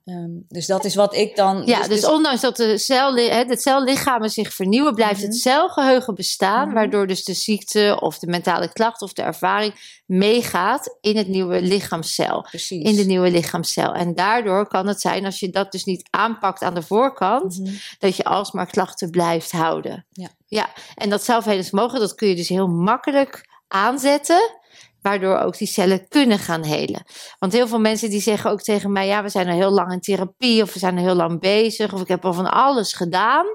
Ehm, 0.10 0.30
dus 0.48 0.66
dat 0.66 0.86
is 0.86 0.96
wat 0.96 1.16
ik 1.16 1.36
dan. 1.36 1.66
ja 1.66 1.88
dus, 1.88 2.06
ondanks 2.06 2.42
dat 2.42 2.56
de, 2.56 2.78
cel, 2.78 3.16
hè, 3.16 3.46
de 3.46 3.58
cellichamen 3.58 4.30
zich 4.30 4.54
vernieuwen, 4.54 4.94
blijft 4.96 5.22
het 5.22 5.30
Mhm. 5.30 5.40
celgeheugen 5.40 6.16
bestaan, 6.16 6.66
Mhm. 6.66 6.76
waardoor 6.76 7.08
dus 7.08 7.24
de 7.24 7.34
ziekte 7.34 7.98
of 8.02 8.20
de 8.20 8.28
mentale 8.28 8.72
klacht 8.74 9.02
of 9.02 9.14
de 9.14 9.22
ervaring 9.22 10.02
meegaat 10.06 10.98
in 11.02 11.18
het 11.18 11.28
nieuwe 11.28 11.62
lichaamscel. 11.62 12.42
precies. 12.42 12.84
in 12.84 12.96
de 12.96 13.04
nieuwe 13.06 13.32
lichaamscel. 13.32 13.94
En 13.94 14.16
daardoor 14.16 14.68
kan 14.68 14.88
het 14.88 15.02
zijn, 15.02 15.26
als 15.26 15.40
je 15.40 15.50
dat 15.50 15.72
dus 15.72 15.84
niet 15.84 16.08
aanpakt 16.10 16.62
aan 16.62 16.74
de 16.74 16.82
voorkant, 16.82 17.60
Mhm. 17.60 17.72
dat 18.00 18.16
je 18.16 18.24
alsmaar 18.24 18.68
klachten 18.68 19.10
blijft 19.10 19.52
houden. 19.52 20.06
Ja. 20.12 20.28
ja. 20.46 20.70
En 20.96 21.10
dat 21.10 21.24
zelfhelingsvermogen, 21.24 22.00
dat 22.00 22.16
kun 22.16 22.28
je 22.28 22.36
dus 22.36 22.50
heel 22.50 22.68
makkelijk 22.68 23.48
aanzetten, 23.68 24.52
waardoor 25.02 25.38
ook 25.38 25.58
die 25.58 25.68
cellen 25.68 26.08
kunnen 26.08 26.40
gaan 26.40 26.64
helen. 26.64 27.04
Want 27.40 27.54
heel 27.54 27.68
veel 27.68 27.80
mensen 27.80 28.10
die 28.10 28.22
zeggen 28.22 28.52
ook 28.52 28.62
tegen 28.62 28.92
mij, 28.92 29.08
ja, 29.08 29.24
we 29.24 29.30
zijn 29.30 29.48
al 29.48 29.56
heel 29.56 29.72
lang 29.72 29.92
in 29.92 30.00
therapie, 30.00 30.62
of 30.62 30.74
we 30.74 30.80
zijn 30.80 30.98
al 30.98 31.04
heel 31.04 31.16
lang 31.16 31.40
bezig, 31.40 31.94
of 31.94 32.02
ik 32.02 32.08
heb 32.08 32.26
al 32.26 32.34
van 32.34 32.52
alles 32.52 32.94
gedaan. 32.94 33.46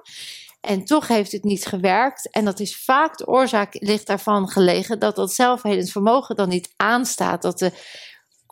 En 0.60 0.84
toch 0.84 1.08
heeft 1.08 1.32
het 1.32 1.44
niet 1.44 1.66
gewerkt. 1.66 2.30
En 2.30 2.44
dat 2.44 2.60
is 2.60 2.76
vaak 2.76 3.16
de 3.16 3.26
oorzaak 3.26 3.76
ligt 3.78 4.06
daarvan 4.06 4.48
gelegen 4.48 4.98
dat 4.98 5.16
dat 5.16 5.32
zelfhelend 5.32 5.90
vermogen 5.90 6.36
dan 6.36 6.48
niet 6.48 6.72
aanstaat. 6.76 7.42
Dat 7.42 7.58
de 7.58 7.72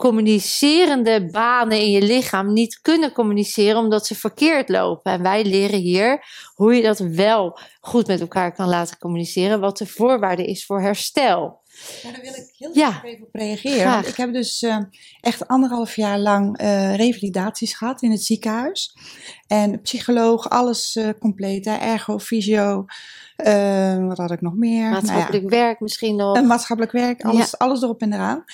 communicerende 0.03 1.27
banen 1.31 1.81
in 1.81 1.91
je 1.91 2.03
lichaam 2.03 2.53
niet 2.53 2.81
kunnen 2.81 3.13
communiceren 3.13 3.77
omdat 3.77 4.07
ze 4.07 4.15
verkeerd 4.15 4.69
lopen. 4.69 5.13
En 5.13 5.23
wij 5.23 5.45
leren 5.45 5.79
hier 5.79 6.25
hoe 6.55 6.75
je 6.75 6.83
dat 6.83 6.99
wel 6.99 7.59
goed 7.81 8.07
met 8.07 8.21
elkaar 8.21 8.55
kan 8.55 8.69
laten 8.69 8.99
communiceren, 8.99 9.61
wat 9.61 9.79
de 9.79 9.87
voorwaarde 9.87 10.45
is 10.45 10.67
voor 10.67 10.81
herstel. 10.81 11.61
Ja, 12.03 12.11
daar 12.11 12.21
wil 12.21 12.33
ik 12.35 12.55
heel 12.57 12.71
Ja. 12.73 12.91
graag 12.91 13.05
even 13.05 13.27
op 13.27 13.35
reageren. 13.35 13.81
Graag. 13.81 13.95
Want 13.95 14.07
ik 14.09 14.17
heb 14.17 14.33
dus 14.33 14.63
eh, 14.63 14.77
echt 15.21 15.49
anderhalf 15.49 15.97
jaar 15.97 16.19
lang 16.19 16.59
eh, 16.59 16.97
revalidaties 16.97 17.75
gehad 17.75 18.03
in 18.03 18.11
het 18.11 18.25
ziekenhuis. 18.25 18.97
En 19.47 19.81
psycholoog, 19.81 20.51
alles 20.51 20.97
eh, 20.97 21.09
compleet. 21.19 21.65
Hè? 21.65 21.77
Ergo, 21.77 22.19
fysio, 22.19 22.85
eh, 23.43 24.07
wat 24.07 24.19
had 24.19 24.31
ik 24.31 24.41
nog 24.41 24.55
meer? 24.55 24.81
Nou 24.81 24.85
ja, 24.85 24.91
Maatschappelijk 25.01 25.49
werk 25.51 25.81
misschien 25.81 26.17
nog. 26.17 26.37
een 26.37 26.47
maatschappelijk 26.47 26.93
werk, 26.95 27.23
alles, 27.25 27.59
alles 27.59 27.83
erop 27.83 28.01
en 28.01 28.13
eraan. 28.13 28.45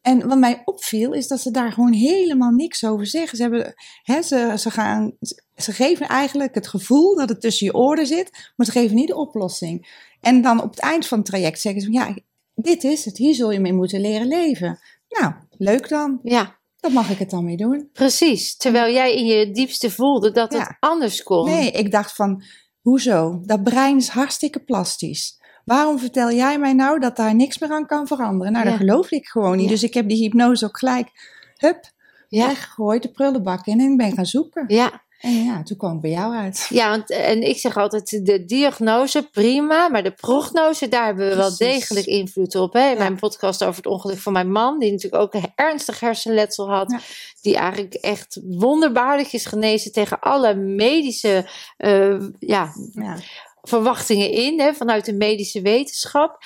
En 0.00 0.28
wat 0.28 0.38
mij 0.38 0.62
opviel 0.64 1.12
is 1.12 1.28
dat 1.28 1.40
ze 1.40 1.50
daar 1.50 1.72
gewoon 1.72 1.92
helemaal 1.92 2.50
niks 2.50 2.84
over 2.84 3.06
zeggen. 3.06 3.36
Ze, 3.36 3.42
hebben, 3.42 3.74
hè, 4.02 4.22
ze, 4.22 4.54
ze, 4.58 4.70
gaan, 4.70 5.12
ze 5.56 5.72
geven 5.72 6.08
eigenlijk 6.08 6.54
het 6.54 6.68
gevoel 6.68 7.16
dat 7.16 7.28
het 7.28 7.40
tussen 7.40 7.66
je 7.66 7.74
oren 7.74 8.06
zit, 8.06 8.52
maar 8.56 8.66
ze 8.66 8.72
geven 8.72 8.96
niet 8.96 9.08
de 9.08 9.16
oplossing. 9.16 10.06
En 10.20 10.42
dan 10.42 10.62
op 10.62 10.70
het 10.70 10.78
eind 10.80 11.06
van 11.06 11.18
het 11.18 11.26
traject 11.26 11.60
zeggen 11.60 11.80
ze: 11.82 11.92
Ja, 11.92 12.14
dit 12.54 12.84
is 12.84 13.04
het, 13.04 13.16
hier 13.16 13.34
zul 13.34 13.50
je 13.50 13.60
mee 13.60 13.72
moeten 13.72 14.00
leren 14.00 14.26
leven. 14.26 14.78
Nou, 15.08 15.32
leuk 15.50 15.88
dan. 15.88 16.20
Ja, 16.22 16.56
Dan 16.76 16.92
mag 16.92 17.10
ik 17.10 17.18
het 17.18 17.30
dan 17.30 17.44
mee 17.44 17.56
doen. 17.56 17.88
precies. 17.92 18.56
Terwijl 18.56 18.92
jij 18.94 19.14
in 19.14 19.26
je 19.26 19.50
diepste 19.50 19.90
voelde 19.90 20.30
dat 20.30 20.52
het 20.52 20.76
anders 20.80 21.22
kon. 21.22 21.44
Nee, 21.44 21.70
ik 21.70 21.90
dacht 21.90 22.14
van: 22.14 22.42
Hoezo? 22.88 23.40
Dat 23.44 23.62
brein 23.62 23.96
is 23.96 24.08
hartstikke 24.08 24.58
plastisch. 24.60 25.40
Waarom 25.64 25.98
vertel 25.98 26.30
jij 26.32 26.58
mij 26.58 26.72
nou 26.72 26.98
dat 27.00 27.16
daar 27.16 27.34
niks 27.34 27.58
meer 27.58 27.70
aan 27.70 27.86
kan 27.86 28.06
veranderen? 28.06 28.52
Nou, 28.52 28.64
Ja. 28.64 28.70
dat 28.70 28.80
geloof 28.80 29.10
ik 29.10 29.26
gewoon 29.26 29.56
niet. 29.56 29.64
Ja. 29.64 29.70
Dus 29.70 29.82
ik 29.82 29.94
heb 29.94 30.08
die 30.08 30.22
hypnose 30.22 30.64
ook 30.64 30.78
gelijk, 30.78 31.08
hup, 31.56 31.92
Ja. 32.28 32.46
weggegooid, 32.46 33.02
de 33.02 33.10
prullenbak 33.10 33.66
in 33.66 33.80
en 33.80 33.90
ik 33.90 33.96
ben 33.96 34.12
gaan 34.12 34.26
zoeken. 34.26 34.64
Ja, 34.66 35.02
En 35.18 35.44
ja, 35.44 35.62
toen 35.62 35.76
kwam 35.76 35.94
ik 35.94 36.00
bij 36.00 36.10
jou 36.10 36.34
uit. 36.34 36.66
Ja, 36.68 36.90
want, 36.90 37.10
en 37.10 37.42
ik 37.42 37.58
zeg 37.58 37.76
altijd, 37.76 38.26
de 38.26 38.44
diagnose 38.44 39.28
prima, 39.32 39.88
maar 39.88 40.02
de 40.02 40.10
prognose, 40.10 40.88
daar 40.88 41.04
hebben 41.04 41.28
we 41.28 41.36
wel 41.36 41.56
degelijk 41.56 42.06
invloed 42.06 42.54
op. 42.54 42.72
Hè? 42.72 42.84
In 42.84 42.92
Ja. 42.92 42.98
mijn 42.98 43.16
podcast 43.16 43.62
over 43.64 43.76
het 43.76 43.86
ongeluk 43.86 44.18
van 44.18 44.32
mijn 44.32 44.52
man, 44.52 44.78
die 44.78 44.90
natuurlijk 44.92 45.22
ook 45.22 45.34
een 45.34 45.52
ernstig 45.54 46.00
hersenletsel 46.00 46.70
had, 46.70 46.90
Ja. 46.90 47.00
die 47.42 47.56
eigenlijk 47.56 47.94
echt 47.94 48.40
wonderbaarlijk 48.44 49.32
is 49.32 49.46
genezen 49.46 49.92
tegen 49.92 50.20
alle 50.20 50.54
medische 50.54 51.48
eh, 51.76 52.20
ja, 52.38 52.72
Ja. 52.92 53.16
verwachtingen 53.62 54.30
in, 54.30 54.60
hè, 54.60 54.74
vanuit 54.74 55.04
de 55.04 55.12
medische 55.14 55.60
wetenschap. 55.60 56.38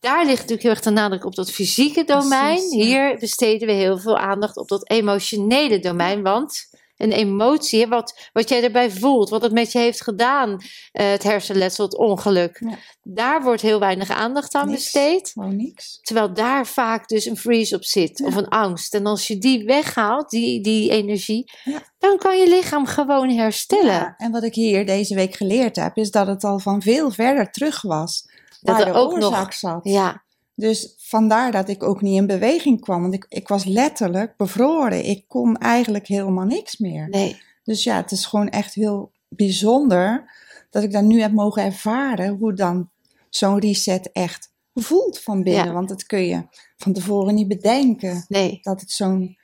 Daar 0.00 0.24
ligt 0.24 0.36
natuurlijk 0.36 0.62
heel 0.62 0.70
erg 0.70 0.80
de 0.80 0.90
nadruk 0.90 1.24
op 1.24 1.34
dat 1.34 1.50
fysieke 1.50 2.04
domein. 2.04 2.54
Precies, 2.56 2.72
ja. 2.74 2.84
Hier 2.84 3.16
besteden 3.18 3.68
we 3.68 3.74
heel 3.74 3.98
veel 3.98 4.16
aandacht 4.18 4.56
op 4.56 4.68
dat 4.68 4.90
emotionele 4.90 5.78
domein. 5.78 6.22
Want 6.22 6.68
een 7.02 7.12
emotie, 7.12 7.86
wat, 7.86 8.28
wat 8.32 8.48
jij 8.48 8.62
erbij 8.62 8.90
voelt, 8.90 9.28
wat 9.30 9.42
het 9.42 9.52
met 9.52 9.72
je 9.72 9.78
heeft 9.78 10.02
gedaan, 10.02 10.56
eh, 10.92 11.10
het 11.10 11.22
hersenletsel, 11.22 11.84
het 11.84 11.96
ongeluk. 11.96 12.56
Ja. 12.60 12.76
Daar 13.02 13.42
wordt 13.42 13.62
heel 13.62 13.78
weinig 13.80 14.10
aandacht 14.10 14.54
aan 14.54 14.68
Niks. 14.68 14.82
besteed. 14.82 15.30
Gewoon 15.30 15.56
niks. 15.56 15.98
Terwijl 16.02 16.32
daar 16.34 16.66
vaak 16.66 17.08
dus 17.08 17.24
een 17.24 17.36
freeze 17.36 17.74
op 17.76 17.84
zit, 17.84 18.20
of 18.24 18.34
een 18.34 18.48
angst. 18.48 18.94
En 18.94 19.06
als 19.06 19.26
je 19.26 19.38
die 19.38 19.64
weghaalt, 19.64 20.30
die, 20.30 20.60
die 20.62 20.90
energie, 20.90 21.50
Ja. 21.64 21.82
dan 21.98 22.18
kan 22.18 22.38
je 22.38 22.48
lichaam 22.48 22.86
gewoon 22.86 23.30
herstellen. 23.30 23.84
Ja, 23.92 24.14
en 24.16 24.30
wat 24.32 24.42
ik 24.42 24.54
hier 24.54 24.86
deze 24.86 25.14
week 25.14 25.34
geleerd 25.34 25.76
heb, 25.76 25.96
is 25.96 26.10
dat 26.10 26.26
het 26.26 26.44
al 26.44 26.58
van 26.58 26.82
veel 26.82 27.10
verder 27.10 27.50
terug 27.50 27.82
was. 27.82 28.28
Dat 28.60 28.78
er 28.78 28.84
de 28.84 28.92
ook 28.92 29.12
oorzaak 29.12 29.44
nog- 29.44 29.54
zat. 29.54 29.80
ja. 29.82 30.22
Dus 30.60 30.94
vandaar 30.96 31.52
dat 31.52 31.68
ik 31.68 31.82
ook 31.82 32.00
niet 32.00 32.16
in 32.16 32.26
beweging 32.26 32.80
kwam. 32.80 33.00
Want 33.02 33.14
ik, 33.14 33.26
ik 33.28 33.48
was 33.48 33.64
letterlijk 33.64 34.36
bevroren. 34.36 35.04
Ik 35.04 35.24
kon 35.28 35.56
eigenlijk 35.56 36.06
helemaal 36.06 36.44
niks 36.44 36.78
meer. 36.78 37.08
nee. 37.08 37.40
Dus 37.64 37.84
ja, 37.84 37.96
het 37.96 38.10
is 38.10 38.26
gewoon 38.26 38.48
echt 38.48 38.74
heel 38.74 39.12
bijzonder 39.28 40.30
dat 40.70 40.82
ik 40.82 40.92
dat 40.92 41.02
nu 41.02 41.20
heb 41.20 41.32
mogen 41.32 41.62
ervaren. 41.62 42.36
Hoe 42.36 42.52
dan 42.52 42.90
zo'n 43.28 43.58
reset 43.58 44.12
echt 44.12 44.52
voelt 44.74 45.18
van 45.18 45.42
binnen. 45.42 45.64
Ja. 45.64 45.72
Want 45.72 45.88
dat 45.88 46.06
kun 46.06 46.26
je 46.26 46.42
van 46.76 46.92
tevoren 46.92 47.34
niet 47.34 47.48
bedenken. 47.48 48.24
Nee. 48.28 48.58
Dat 48.62 48.80
het 48.80 48.90
zo'n 48.90 49.38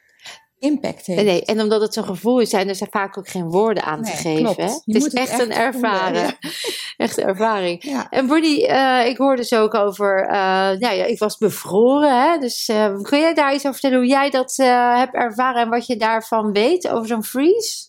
impact 0.58 1.06
heeft. 1.06 1.22
Nee, 1.25 1.44
en 1.44 1.60
omdat 1.60 1.80
het 1.80 1.94
zo'n 1.94 2.04
gevoel 2.04 2.40
is, 2.40 2.50
zijn 2.50 2.68
er 2.68 2.75
zijn 2.75 2.90
vaak 2.90 3.18
ook 3.18 3.28
geen 3.28 3.48
woorden 3.50 3.82
aan 3.82 4.02
te 4.02 4.10
geven. 4.10 4.42
klopt. 4.42 4.56
Hè? 4.56 4.64
Je 4.64 4.70
Het 4.70 4.94
is 4.94 5.02
moet 5.02 5.12
het 5.12 5.20
echt, 5.20 5.30
echt 5.30 5.40
een 5.40 5.52
ervaren. 5.52 6.14
voelen, 6.14 6.38
Echt 6.96 7.16
een 7.18 7.25
ervaring. 7.25 7.84
Ja. 7.84 8.10
En 8.10 8.26
Bonnie, 8.26 8.66
eh, 8.66 9.06
ik 9.06 9.16
hoorde 9.16 9.44
zo 9.44 9.62
ook 9.62 9.75
over, 9.75 10.26
eh, 10.26 10.32
nou 10.78 10.78
ja, 10.78 11.04
ik 11.04 11.18
was 11.18 11.36
bevroren. 11.36 12.22
Hè? 12.22 12.38
Dus 12.38 12.68
eh, 12.68 12.94
kun 13.02 13.20
jij 13.20 13.34
daar 13.34 13.54
iets 13.54 13.66
over 13.66 13.80
vertellen 13.80 13.98
hoe 13.98 14.06
jij 14.06 14.30
dat 14.30 14.58
eh, 14.58 14.96
hebt 14.96 15.14
ervaren 15.14 15.62
en 15.62 15.68
wat 15.68 15.86
je 15.86 15.96
daarvan 15.96 16.52
weet 16.52 16.88
over 16.88 17.06
zo'n 17.08 17.25
freeze? 17.25 17.88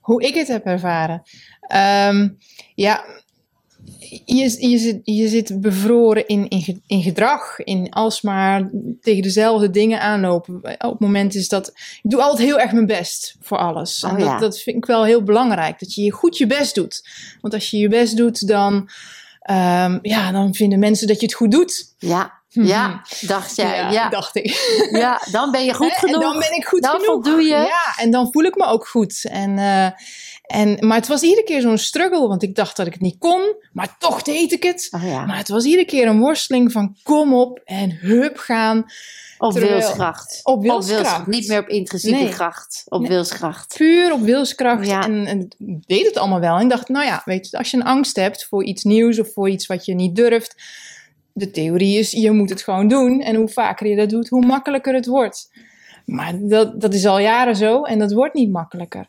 Hoe 0.00 0.22
ik 0.22 0.34
het 0.34 0.48
heb 0.48 0.64
ervaren. 0.64 1.22
Ehm, 1.60 2.28
ja, 2.74 3.04
je, 4.24 4.68
je, 4.70 4.78
zit, 4.78 5.00
je 5.04 5.28
zit 5.28 5.60
bevroren 5.60 6.26
in, 6.26 6.48
in, 6.48 6.62
ge- 6.62 6.80
in 6.86 7.02
gedrag. 7.02 7.58
In 7.58 7.90
alsmaar 7.90 8.70
tegen 9.00 9.22
dezelfde 9.22 9.70
dingen 9.70 10.00
aanlopen. 10.00 10.54
Op 10.78 10.90
het 10.90 11.00
moment 11.00 11.34
is 11.34 11.48
dat. 11.48 11.68
Ik 12.02 12.10
doe 12.10 12.22
altijd 12.22 12.48
heel 12.48 12.60
erg 12.60 12.72
mijn 12.72 12.86
best 12.86 13.36
voor 13.40 13.58
alles. 13.58 14.04
Oh 14.04 14.10
en 14.12 14.18
ja. 14.18 14.30
dat, 14.30 14.40
dat 14.40 14.60
vind 14.60 14.76
ik 14.76 14.84
wel 14.86 15.04
heel 15.04 15.22
belangrijk. 15.22 15.78
Dat 15.78 15.94
je 15.94 16.02
je 16.02 16.12
goed 16.12 16.38
je 16.38 16.46
best 16.46 16.74
doet. 16.74 17.08
Want 17.40 17.54
als 17.54 17.70
je 17.70 17.78
je 17.78 17.88
best 17.88 18.16
doet, 18.16 18.46
dan. 18.48 18.88
ehm, 19.40 19.98
ja, 20.02 20.32
dan 20.32 20.54
vinden 20.54 20.78
mensen 20.78 21.06
dat 21.06 21.20
je 21.20 21.26
het 21.26 21.34
goed 21.34 21.50
doet. 21.50 21.94
Ja, 21.98 22.32
ja, 22.62 23.02
dacht 23.20 23.56
jij. 23.56 23.76
Ja, 23.76 23.90
ja. 23.90 24.08
dacht 24.08 24.36
ik. 24.36 24.44
dan 25.30 25.50
ben 25.50 25.64
je 25.64 25.74
goed 25.82 25.92
genoeg. 25.92 26.14
En 26.14 26.20
dan 26.20 26.38
ben 26.38 26.54
ik 26.56 26.64
goed 26.66 26.82
Dan 26.82 26.90
genoeg. 26.90 27.06
voldoe 27.06 27.42
je. 27.42 27.48
Ja, 27.48 27.94
en 27.96 28.10
dan 28.10 28.28
voel 28.32 28.44
ik 28.44 28.56
me 28.56 28.66
ook 28.66 28.86
goed. 28.88 29.24
En, 29.30 29.58
eh, 29.58 29.88
en, 30.60 30.86
maar 30.86 30.96
het 30.96 31.06
was 31.08 31.22
iedere 31.22 31.44
keer 31.44 31.60
zo'n 31.60 31.78
struggle, 31.78 32.28
want 32.28 32.42
ik 32.42 32.54
dacht 32.54 32.76
dat 32.76 32.86
ik 32.86 32.92
het 32.92 33.02
niet 33.02 33.18
kon, 33.18 33.54
maar 33.72 33.96
toch 33.98 34.22
deed 34.22 34.52
ik 34.52 34.62
het. 34.62 34.88
Oh, 34.90 35.02
ja. 35.04 35.24
Maar 35.26 35.36
het 35.36 35.48
was 35.48 35.64
iedere 35.64 35.84
keer 35.86 36.06
een 36.06 36.18
worsteling 36.20 36.72
van 36.72 36.96
kom 37.02 37.34
op 37.34 37.60
en 37.64 37.90
hup 38.00 38.36
gaan. 38.38 38.84
Op 39.38 39.52
terwijl- 39.52 39.72
wilskracht. 39.78 40.40
Op 40.42 40.62
wilskracht. 40.62 41.26
Niet 41.26 41.48
meer 41.48 41.58
op 41.58 41.68
intrinsieke 41.68 42.16
Nee. 42.22 42.28
kracht. 42.28 42.82
Op 42.88 43.00
Nee. 43.00 43.08
wilskracht. 43.08 43.74
Puur 43.76 44.12
op 44.12 44.20
wilskracht. 44.20 44.86
Ja. 44.86 45.02
En, 45.02 45.26
en 45.26 45.48
deed 45.86 46.06
het 46.06 46.16
allemaal 46.16 46.40
wel. 46.40 46.56
En 46.58 46.68
dacht, 46.68 46.88
nou 46.88 47.04
ja, 47.06 47.22
weet 47.24 47.50
je, 47.50 47.58
als 47.58 47.70
je 47.70 47.76
een 47.76 47.82
angst 47.84 48.16
hebt 48.16 48.44
voor 48.44 48.64
iets 48.64 48.84
nieuws 48.84 49.18
of 49.18 49.32
voor 49.32 49.48
iets 49.50 49.66
wat 49.66 49.84
je 49.84 49.94
niet 49.94 50.16
durft. 50.16 50.54
De 51.36 51.50
theorie 51.50 51.98
is, 51.98 52.10
je 52.10 52.30
moet 52.30 52.50
het 52.50 52.62
gewoon 52.62 52.88
doen. 52.88 53.20
En 53.20 53.34
hoe 53.34 53.48
vaker 53.48 53.86
je 53.86 53.96
dat 53.96 54.10
doet, 54.10 54.28
hoe 54.28 54.46
makkelijker 54.46 54.94
het 54.94 55.06
wordt. 55.06 55.50
Maar 56.04 56.38
dat, 56.38 56.80
dat 56.80 56.94
is 56.94 57.06
al 57.06 57.18
jaren 57.18 57.56
zo 57.56 57.82
en 57.82 57.98
dat 57.98 58.12
wordt 58.12 58.34
niet 58.34 58.50
makkelijker. 58.50 59.08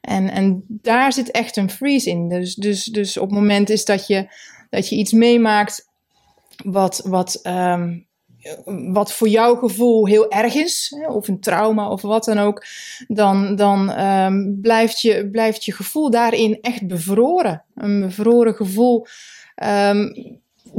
En, 0.00 0.30
en 0.30 0.64
daar 0.68 1.12
zit 1.12 1.30
echt 1.30 1.56
een 1.56 1.70
freeze 1.70 2.10
in. 2.10 2.28
Dus, 2.28 2.54
dus, 2.54 2.84
dus 2.84 3.16
op 3.16 3.30
het 3.30 3.38
moment 3.38 3.70
is 3.70 3.84
dat 3.84 4.06
je, 4.06 4.28
dat 4.70 4.88
je 4.88 4.96
iets 4.96 5.12
meemaakt 5.12 5.88
wat, 6.64 7.00
wat, 7.04 7.40
ehm, 7.42 7.98
wat 8.92 9.12
voor 9.12 9.28
jouw 9.28 9.54
gevoel 9.54 10.06
heel 10.06 10.30
erg 10.30 10.54
is, 10.54 10.96
of 11.08 11.28
een 11.28 11.40
trauma 11.40 11.90
of 11.90 12.02
wat 12.02 12.24
dan 12.24 12.38
ook, 12.38 12.64
dan, 13.08 13.56
dan 13.56 13.90
ehm, 13.90 14.60
blijft, 14.60 15.00
je, 15.00 15.28
blijft 15.30 15.64
je 15.64 15.72
gevoel 15.72 16.10
daarin 16.10 16.58
echt 16.60 16.86
bevroren. 16.86 17.64
Een 17.74 18.00
bevroren 18.00 18.54
gevoel 18.54 19.06
ehm, 19.54 20.08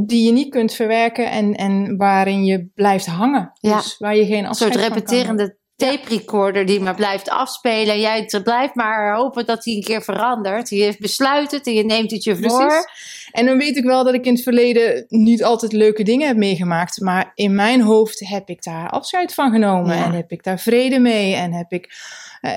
die 0.05 0.25
je 0.25 0.31
niet 0.31 0.49
kunt 0.49 0.73
verwerken 0.73 1.31
en, 1.31 1.55
en 1.55 1.97
waarin 1.97 2.45
je 2.45 2.69
blijft 2.75 3.05
hangen. 3.05 3.51
Ja. 3.59 3.75
Dus 3.75 3.97
waar 3.97 4.15
je 4.15 4.25
geen 4.25 4.37
Een 4.37 4.47
afscheid 4.47 4.73
soort 4.73 4.85
repeterende 4.85 5.57
tape 5.75 6.09
recorder 6.09 6.65
die 6.65 6.79
maar 6.79 6.95
blijft 6.95 7.29
afspelen. 7.29 7.93
En 7.93 7.99
jij 7.99 8.25
blijft 8.43 8.75
maar 8.75 9.15
hopen 9.15 9.45
dat 9.45 9.65
hij 9.65 9.73
een 9.73 9.83
keer 9.83 10.01
verandert. 10.01 10.69
Je 10.69 10.95
besluit 10.99 11.51
het 11.51 11.67
en 11.67 11.73
je 11.73 11.85
neemt 11.85 12.11
het 12.11 12.23
je 12.23 12.35
voor. 12.35 12.89
En 13.31 13.45
dan 13.45 13.57
weet 13.57 13.77
ik 13.77 13.83
wel 13.83 14.03
dat 14.03 14.13
ik 14.13 14.25
in 14.25 14.33
het 14.33 14.43
verleden 14.43 15.05
niet 15.07 15.43
altijd 15.43 15.71
leuke 15.71 16.03
dingen 16.03 16.27
heb 16.27 16.37
meegemaakt. 16.37 17.01
Maar 17.01 17.31
in 17.35 17.55
mijn 17.55 17.81
hoofd 17.81 18.27
heb 18.27 18.49
ik 18.49 18.63
daar 18.63 18.89
afscheid 18.89 19.33
van 19.33 19.51
genomen. 19.51 19.95
Ja. 19.95 20.05
En 20.05 20.11
heb 20.11 20.31
ik 20.31 20.43
daar 20.43 20.59
vrede 20.59 20.99
mee. 20.99 21.35
En 21.35 21.53
heb 21.53 21.71
ik. 21.71 21.93
eh, 22.41 22.51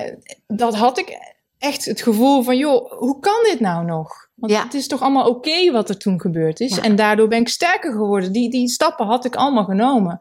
dat 0.47 0.75
had 0.75 0.97
ik 0.97 1.30
echt 1.61 1.85
het 1.85 2.01
gevoel 2.01 2.43
van: 2.43 2.57
joh, 2.57 2.91
hoe 2.91 3.19
kan 3.19 3.43
dit 3.43 3.59
nou 3.59 3.85
nog? 3.85 4.29
Want 4.35 4.51
Ja. 4.51 4.63
het 4.63 4.73
is 4.73 4.87
toch 4.87 5.01
allemaal 5.01 5.29
oké 5.29 5.71
wat 5.71 5.89
er 5.89 5.97
toen 5.97 6.21
gebeurd 6.21 6.59
is. 6.59 6.75
Ja. 6.75 6.81
En 6.81 6.95
daardoor 6.95 7.27
ben 7.27 7.39
ik 7.39 7.47
sterker 7.49 7.91
geworden. 7.91 8.31
Die, 8.31 8.49
die 8.49 8.67
stappen 8.69 9.05
had 9.05 9.25
ik 9.25 9.35
allemaal 9.35 9.65
genomen. 9.65 10.19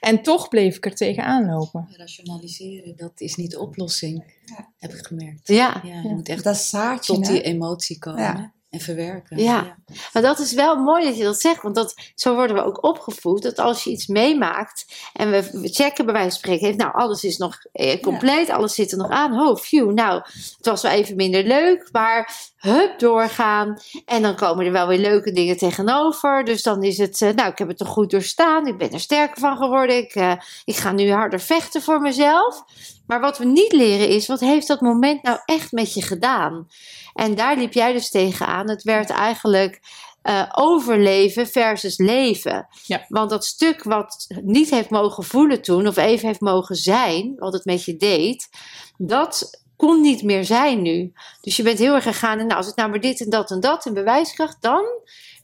En 0.00 0.22
toch 0.22 0.48
bleef 0.48 0.76
ik 0.76 0.84
er 0.86 0.94
tegenaan 0.94 1.46
lopen. 1.50 1.88
Rationaliseren, 1.96 2.96
dat 2.96 3.12
is 3.16 3.34
niet 3.34 3.50
de 3.50 3.58
oplossing, 3.60 4.32
Ja. 4.44 4.68
heb 4.78 4.92
ik 4.92 5.06
gemerkt. 5.06 5.48
Ja. 5.48 5.80
Ja, 5.84 6.00
je 6.02 6.08
moet 6.08 6.28
echt 6.28 6.44
Dat 6.44 6.56
zaadje, 6.56 7.14
tot 7.14 7.26
hè? 7.26 7.32
die 7.32 7.42
emotie 7.42 7.98
komen 7.98 8.20
Ja. 8.22 8.52
En 8.70 8.80
verwerken. 8.80 9.38
Ja. 9.38 9.76
Maar 10.12 10.22
dat 10.22 10.38
is 10.38 10.52
wel 10.52 10.76
mooi 10.76 11.04
dat 11.04 11.16
je 11.16 11.24
dat 11.24 11.40
zegt, 11.40 11.62
want 11.62 11.74
dat, 11.74 11.94
zo 12.14 12.34
worden 12.34 12.56
we 12.56 12.64
ook 12.64 12.84
opgevoed. 12.84 13.42
Dat 13.42 13.58
als 13.58 13.84
je 13.84 13.90
iets 13.90 14.06
meemaakt 14.06 14.86
en 15.12 15.30
we, 15.30 15.50
we 15.52 15.68
checken 15.68 16.04
bij 16.04 16.14
wijze 16.14 16.30
van 16.30 16.38
spreken, 16.38 16.76
nou 16.76 16.92
alles 16.94 17.24
is 17.24 17.36
nog 17.36 17.58
eh, 17.72 18.02
compleet, 18.02 18.50
alles 18.50 18.74
zit 18.74 18.92
er 18.92 18.98
nog 18.98 19.10
aan. 19.10 19.40
Oh, 19.40 19.56
phew, 19.56 19.92
nou, 19.92 20.22
het 20.56 20.66
was 20.66 20.82
wel 20.82 20.92
even 20.92 21.16
minder 21.16 21.44
leuk, 21.44 21.88
maar 21.92 22.47
hup, 22.58 22.98
doorgaan. 22.98 23.78
En 24.04 24.22
dan 24.22 24.34
komen 24.36 24.66
er 24.66 24.72
wel 24.72 24.86
weer 24.86 24.98
leuke 24.98 25.32
dingen 25.32 25.56
tegenover. 25.56 26.44
Dus 26.44 26.62
dan 26.62 26.82
is 26.82 26.98
het, 26.98 27.22
eh, 27.22 27.34
nou, 27.34 27.50
ik 27.50 27.58
heb 27.58 27.68
het 27.68 27.78
toch 27.78 27.88
goed 27.88 28.10
doorstaan, 28.10 28.66
ik 28.66 28.78
ben 28.78 28.90
er 28.90 29.00
sterker 29.00 29.40
van 29.40 29.56
geworden, 29.56 29.96
ik, 29.96 30.14
eh, 30.14 30.32
ik 30.64 30.76
ga 30.76 30.92
nu 30.92 31.12
harder 31.12 31.40
vechten 31.40 31.82
voor 31.82 32.00
mezelf. 32.00 32.64
Maar 33.06 33.20
wat 33.20 33.38
we 33.38 33.44
niet 33.44 33.72
leren 33.72 34.08
is, 34.08 34.26
wat 34.26 34.40
heeft 34.40 34.66
dat 34.66 34.80
moment 34.80 35.22
nou 35.22 35.38
echt 35.44 35.72
met 35.72 35.94
je 35.94 36.02
gedaan? 36.02 36.68
En 37.14 37.34
daar 37.34 37.56
liep 37.56 37.72
jij 37.72 37.92
dus 37.92 38.10
tegenaan. 38.10 38.68
Het 38.68 38.82
werd 38.82 39.10
eigenlijk 39.10 39.80
eh, 40.22 40.42
overleven 40.52 41.46
versus 41.46 41.98
leven. 41.98 42.68
Ja. 42.86 43.04
Want 43.08 43.30
dat 43.30 43.44
stuk 43.44 43.82
wat 43.82 44.26
niet 44.42 44.70
heeft 44.70 44.90
mogen 44.90 45.24
voelen 45.24 45.62
toen, 45.62 45.86
of 45.86 45.96
even 45.96 46.26
heeft 46.26 46.40
mogen 46.40 46.76
zijn, 46.76 47.34
wat 47.36 47.52
het 47.52 47.64
met 47.64 47.84
je 47.84 47.96
deed, 47.96 48.48
dat 48.96 49.62
kon 49.78 50.00
niet 50.00 50.22
meer 50.22 50.44
zijn 50.44 50.82
nu. 50.82 51.12
Dus 51.40 51.56
je 51.56 51.62
bent 51.62 51.78
heel 51.78 51.94
erg 51.94 52.04
gegaan 52.04 52.38
en 52.38 52.46
nou, 52.46 52.56
als 52.56 52.66
het 52.66 52.76
nou 52.76 52.90
maar 52.90 53.00
dit 53.00 53.20
en 53.20 53.30
dat 53.30 53.50
en 53.50 53.60
dat 53.60 53.86
in 53.86 53.94
bewijskracht, 53.94 54.56
dan 54.60 54.84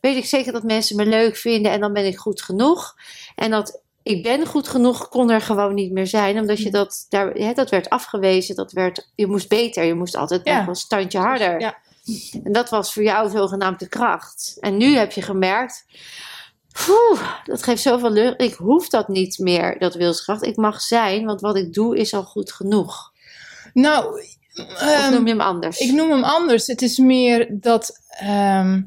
weet 0.00 0.16
ik 0.16 0.24
zeker 0.24 0.52
dat 0.52 0.62
mensen 0.62 0.96
me 0.96 1.06
leuk 1.06 1.36
vinden 1.36 1.72
en 1.72 1.80
dan 1.80 1.92
ben 1.92 2.06
ik 2.06 2.16
goed 2.16 2.42
genoeg. 2.42 2.94
En 3.34 3.50
dat 3.50 3.82
ik 4.02 4.22
ben 4.22 4.46
goed 4.46 4.68
genoeg 4.68 5.08
kon 5.08 5.30
er 5.30 5.40
gewoon 5.40 5.74
niet 5.74 5.92
meer 5.92 6.06
zijn, 6.06 6.38
omdat 6.38 6.58
je 6.58 6.70
dat, 6.70 7.06
daar, 7.08 7.30
hè, 7.32 7.52
dat 7.52 7.70
werd 7.70 7.90
afgewezen, 7.90 8.56
dat 8.56 8.72
werd, 8.72 9.10
je 9.14 9.26
moest 9.26 9.48
beter, 9.48 9.84
je 9.84 9.94
moest 9.94 10.16
altijd 10.16 10.40
Ja. 10.44 10.58
nog 10.58 10.68
een 10.68 10.74
standje 10.74 11.18
harder. 11.18 11.60
Ja. 11.60 11.76
En 12.44 12.52
dat 12.52 12.70
was 12.70 12.92
voor 12.92 13.02
jou 13.02 13.30
zogenaamd 13.30 13.80
de 13.80 13.88
kracht. 13.88 14.56
En 14.60 14.76
nu 14.76 14.96
heb 14.96 15.12
je 15.12 15.22
gemerkt, 15.22 15.84
dat 17.44 17.62
geeft 17.62 17.82
zoveel 17.82 18.10
lucht. 18.10 18.40
Ik 18.40 18.54
hoef 18.54 18.88
dat 18.88 19.08
niet 19.08 19.38
meer, 19.38 19.78
dat 19.78 19.94
wilskracht. 19.94 20.42
Ik 20.42 20.56
mag 20.56 20.80
zijn, 20.80 21.24
want 21.24 21.40
wat 21.40 21.56
ik 21.56 21.72
doe 21.72 21.96
is 21.96 22.14
al 22.14 22.24
goed 22.24 22.52
genoeg. 22.52 23.12
Nou, 23.74 24.20
Of 24.54 24.80
ehm, 24.80 25.12
noem 25.12 25.24
je 25.24 25.30
hem 25.30 25.40
anders? 25.40 25.78
Ik 25.78 25.92
noem 25.92 26.10
hem 26.10 26.24
anders. 26.24 26.66
Het 26.66 26.82
is 26.82 26.98
meer 26.98 27.46
dat 27.50 28.00
ehm, 28.08 28.80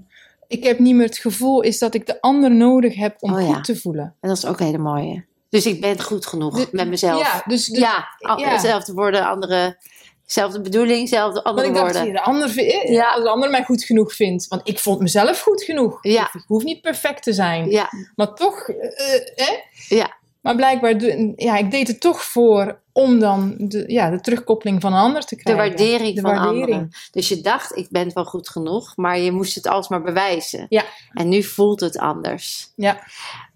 ik 0.47 0.63
heb 0.63 0.79
niet 0.79 0.95
meer 0.95 1.05
het 1.05 1.17
gevoel 1.17 1.61
is 1.61 1.79
dat 1.79 1.93
ik 1.93 2.05
de 2.05 2.21
ander 2.21 2.51
nodig 2.51 2.95
heb 2.95 3.15
om 3.19 3.33
Oh 3.33 3.41
ja. 3.41 3.53
goed 3.53 3.63
te 3.63 3.75
voelen. 3.75 4.15
En 4.21 4.29
dat 4.29 4.37
is 4.37 4.45
ook 4.45 4.59
hele 4.59 4.77
mooie. 4.77 5.25
Dus 5.49 5.65
ik 5.65 5.81
ben 5.81 6.01
goed 6.01 6.25
genoeg 6.25 6.55
De- 6.59 6.67
met 6.71 6.87
mezelf. 6.87 7.19
Ja, 7.21 7.43
dus, 7.45 7.65
dus 7.65 7.77
ja, 7.79 8.07
hetzelfde 8.17 8.93
woorden, 8.93 9.25
andere 9.27 9.77
Zelfde 10.25 10.61
bedoeling, 10.61 11.09
zelfde 11.09 11.33
Want 11.33 11.45
andere 11.45 11.67
ik 11.67 11.73
woorden. 11.73 12.03
zie, 12.03 12.11
de 12.11 12.21
ander, 12.21 12.61
Ja. 12.91 13.11
als 13.13 13.23
de 13.23 13.29
ander 13.29 13.49
mij 13.49 13.63
goed 13.63 13.83
genoeg 13.83 14.13
vindt. 14.13 14.47
Want 14.47 14.61
ik 14.63 14.79
vond 14.79 14.99
mezelf 14.99 15.41
goed 15.41 15.63
genoeg. 15.63 15.97
Ja. 16.01 16.29
Ik 16.33 16.43
hoef 16.47 16.63
niet 16.63 16.81
perfect 16.81 17.23
te 17.23 17.33
zijn. 17.33 17.69
Ja, 17.69 17.89
Maar 18.15 18.33
toch, 18.33 18.67
eh, 18.69 19.19
hè? 19.35 19.53
Ja. 19.95 20.15
Maar 20.47 20.55
blijkbaar, 20.55 20.97
doe- 20.97 21.33
ja, 21.35 21.57
ik 21.57 21.71
deed 21.71 21.87
het 21.87 21.99
toch 21.99 22.23
voor 22.23 22.79
om 22.93 23.19
dan 23.19 23.55
de, 23.57 23.83
ja, 23.87 24.09
de 24.09 24.19
terugkoppeling 24.19 24.81
van 24.81 24.93
een 24.93 24.99
ander 24.99 25.21
te 25.25 25.35
de 25.35 25.41
krijgen. 25.41 25.65
waardering 25.67 26.15
De 26.15 26.21
van 26.21 26.31
waardering. 26.31 26.61
anderen. 26.63 26.89
Dus 27.11 27.27
je 27.29 27.41
dacht, 27.41 27.75
ik 27.77 27.87
ben 27.89 28.13
wel 28.13 28.25
goed 28.25 28.49
genoeg, 28.49 28.93
maar 28.95 29.19
je 29.19 29.31
moest 29.31 29.55
het 29.55 29.67
alsmaar 29.67 30.01
bewijzen. 30.01 30.65
Ja. 30.69 30.83
En 31.13 31.29
nu 31.29 31.43
voelt 31.43 31.79
het 31.79 31.97
anders. 31.97 32.71
Ja. 32.75 32.99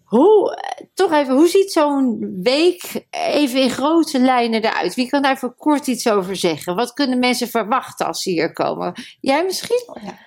Hoe, 0.04 0.56
eh, 0.56 0.86
toch 0.94 1.12
even, 1.12 1.34
hoe 1.36 1.48
ziet 1.48 1.72
zo'n 1.72 2.40
week 2.44 3.06
even 3.10 3.62
in 3.62 3.70
grote 3.70 4.20
lijnen 4.20 4.62
eruit? 4.64 4.96
Wie 4.96 5.10
kan 5.10 5.22
daar 5.22 5.34
even 5.36 5.56
kort 5.56 5.88
iets 5.88 6.10
over 6.10 6.36
zeggen? 6.36 6.76
Wat 6.76 6.94
kunnen 6.94 7.20
mensen 7.20 7.48
verwachten 7.48 8.06
als 8.08 8.22
ze 8.22 8.30
hier 8.30 8.54
komen? 8.54 8.94
Jij 9.22 9.44
misschien? 9.44 9.90
Ja, 10.04 10.18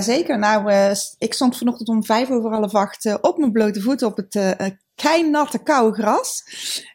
zeker. 0.00 0.38
Nou, 0.38 0.70
eh, 0.70 0.90
ik 1.18 1.34
stond 1.34 1.56
vanochtend 1.56 1.88
om 1.88 2.04
vijf 2.04 2.30
over 2.30 2.50
half 2.50 2.74
acht 2.74 3.04
eh, 3.04 3.14
op 3.20 3.38
mijn 3.38 3.52
blote 3.52 3.80
voeten 3.80 4.06
op 4.06 4.16
het 4.16 4.34
eh 4.34 4.60
eh, 4.60 4.72
keinatte 4.94 5.58
koude 5.58 6.02
gras. 6.02 6.44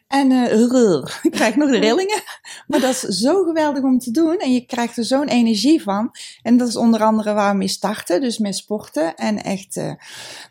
En 0.06 0.46
rrr, 0.46 1.18
ik 1.22 1.30
krijg 1.30 1.56
nog 1.56 1.70
de 1.70 1.78
rillingen. 1.78 2.22
Maar 2.66 2.80
dat 2.80 2.90
is 2.90 3.00
zo 3.00 3.42
geweldig 3.42 3.82
om 3.82 3.98
te 3.98 4.10
doen. 4.10 4.36
En 4.36 4.52
je 4.52 4.66
krijgt 4.66 4.96
er 4.96 5.04
zo'n 5.04 5.28
energie 5.28 5.82
van. 5.82 6.10
En 6.42 6.56
dat 6.56 6.68
is 6.68 6.76
onder 6.76 7.02
andere 7.02 7.32
waar 7.32 7.50
we 7.50 7.58
mee 7.58 7.68
starten. 7.68 8.20
Dus 8.20 8.38
met 8.38 8.56
sporten. 8.56 9.14
En 9.14 9.42
echt, 9.42 9.80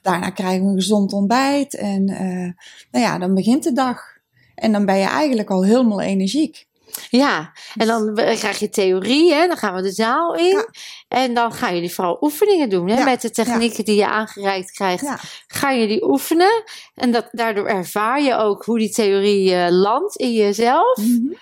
daarna 0.02 0.30
krijgen 0.30 0.64
we 0.64 0.70
een 0.70 0.76
gezond 0.76 1.14
ontbijt. 1.14 1.76
En 1.76 2.06
nou 2.92 3.06
ja, 3.06 3.18
dan 3.18 3.34
begint 3.34 3.64
de 3.64 3.74
dag. 3.74 4.02
En 4.56 4.72
dan 4.72 4.86
ben 4.86 4.98
je 4.98 5.08
eigenlijk 5.08 5.50
al 5.50 5.64
helemaal 5.64 6.02
energiek. 6.02 6.68
Ja, 7.10 7.52
en 7.76 7.88
dan 7.88 8.14
krijg 8.14 8.60
je 8.60 8.70
theorie, 8.70 9.34
hè? 9.34 9.48
dan 9.48 9.58
gaan 9.58 9.76
we 9.76 9.82
de 9.82 9.92
zaal 9.92 10.36
in. 10.36 10.46
Ja. 10.46 10.68
En 11.08 11.34
dan 11.34 11.54
gaan 11.54 11.74
jullie 11.74 11.94
vooral 11.94 12.18
oefeningen 12.22 12.70
doen. 12.70 12.90
Hè? 12.90 12.98
Ja, 12.98 13.04
Met 13.04 13.22
de 13.22 13.32
technieken 13.32 13.86
die 13.86 13.96
je 13.96 14.08
aangereikt 14.08 14.72
krijgt, 14.72 15.06
ga 15.48 15.70
je 15.70 15.88
die 15.88 16.08
oefenen. 16.08 16.64
En 16.96 17.12
dat, 17.12 17.28
daardoor 17.32 17.66
ervaar 17.68 18.22
je 18.22 18.36
ook 18.36 18.66
hoe 18.66 18.80
die 18.80 18.92
theorie 18.92 19.56
eh, 19.56 19.68
landt 19.70 20.16
in 20.16 20.34
jezelf. 20.34 20.98
Mhm. 20.98 21.34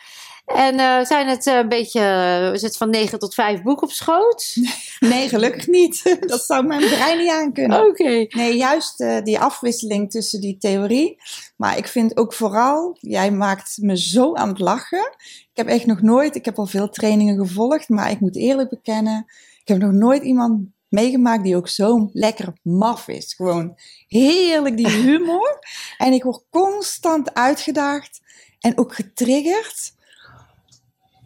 En 0.46 0.80
eh, 0.80 1.06
zijn 1.06 1.28
het 1.28 1.48
eh, 1.48 1.58
een 1.58 1.70
beetje, 1.70 2.00
eh, 2.00 2.54
is 2.54 2.62
het 2.62 2.78
van 2.78 2.90
9 2.90 3.20
tot 3.20 3.34
5 3.34 3.62
boek 3.62 3.82
op 3.82 3.92
schoot? 3.92 4.56
Nee, 5.00 5.30
gelukkig 5.30 5.68
niet. 5.68 6.18
Dat 6.28 6.46
zou 6.46 6.66
mijn 6.66 6.90
brein 6.90 7.18
niet 7.18 7.30
aankunnen. 7.30 7.88
Oké. 7.88 8.26
Nee, 8.30 8.56
juist 8.56 8.98
die 9.24 9.40
afwisseling 9.40 10.12
tussen 10.12 10.42
die 10.42 10.58
theorie. 10.58 11.18
Maar 11.58 11.78
ik 11.78 11.88
vind 11.88 12.18
ook 12.18 12.34
vooral, 12.34 12.98
jij 13.00 13.32
maakt 13.32 13.78
me 13.82 13.98
zo 13.98 14.36
aan 14.36 14.48
het 14.50 14.60
lachen. 14.60 15.16
Ik 15.24 15.50
heb 15.54 15.68
echt 15.68 15.86
nog 15.86 16.02
nooit, 16.02 16.36
ik 16.36 16.46
heb 16.46 16.60
al 16.60 16.66
veel 16.66 16.90
trainingen 16.90 17.38
gevolgd, 17.38 17.90
maar 17.90 18.12
ik 18.12 18.20
moet 18.20 18.36
eerlijk 18.36 18.70
bekennen, 18.70 19.26
ik 19.62 19.68
heb 19.68 19.78
nog 19.78 19.92
nooit 19.92 20.24
iemand 20.24 20.62
meegemaakt 20.88 21.44
die 21.44 21.56
ook 21.56 21.68
zo 21.68 22.10
lekker 22.14 22.54
maf 22.62 23.08
is. 23.08 23.34
Gewoon 23.34 23.76
heerlijk 24.08 24.78
die 24.78 24.90
humor. 25.04 25.60
En 25.98 26.14
ik 26.14 26.24
word 26.24 26.44
constant 26.50 27.34
uitgedaagd 27.34 28.22
en 28.60 28.78
ook 28.78 28.96
getriggerd. 28.96 29.94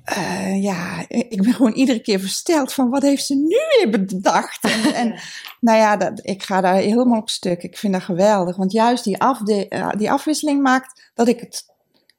Eh, 0.07 0.63
ja, 0.63 1.05
ik 1.07 1.41
ben 1.41 1.53
gewoon 1.53 1.71
iedere 1.71 2.01
keer 2.01 2.19
versteld 2.19 2.73
van 2.73 2.89
wat 2.89 3.01
heeft 3.01 3.25
ze 3.25 3.35
nu 3.35 3.57
weer 3.75 3.89
bedacht? 3.89 4.63
En, 4.63 4.93
en 5.01 5.19
nou 5.59 5.77
ja, 5.77 5.97
dat, 5.97 6.19
ik 6.23 6.43
ga 6.43 6.61
daar 6.61 6.75
helemaal 6.75 7.19
op 7.19 7.29
stuk. 7.29 7.63
Ik 7.63 7.77
vind 7.77 7.93
dat 7.93 8.01
geweldig. 8.01 8.55
Want 8.55 8.71
juist 8.71 9.03
die, 9.03 9.21
afde, 9.21 9.67
eh, 9.67 9.89
die 9.97 10.11
afwisseling 10.11 10.61
maakt 10.61 11.11
dat 11.13 11.27
ik 11.27 11.39
het 11.39 11.65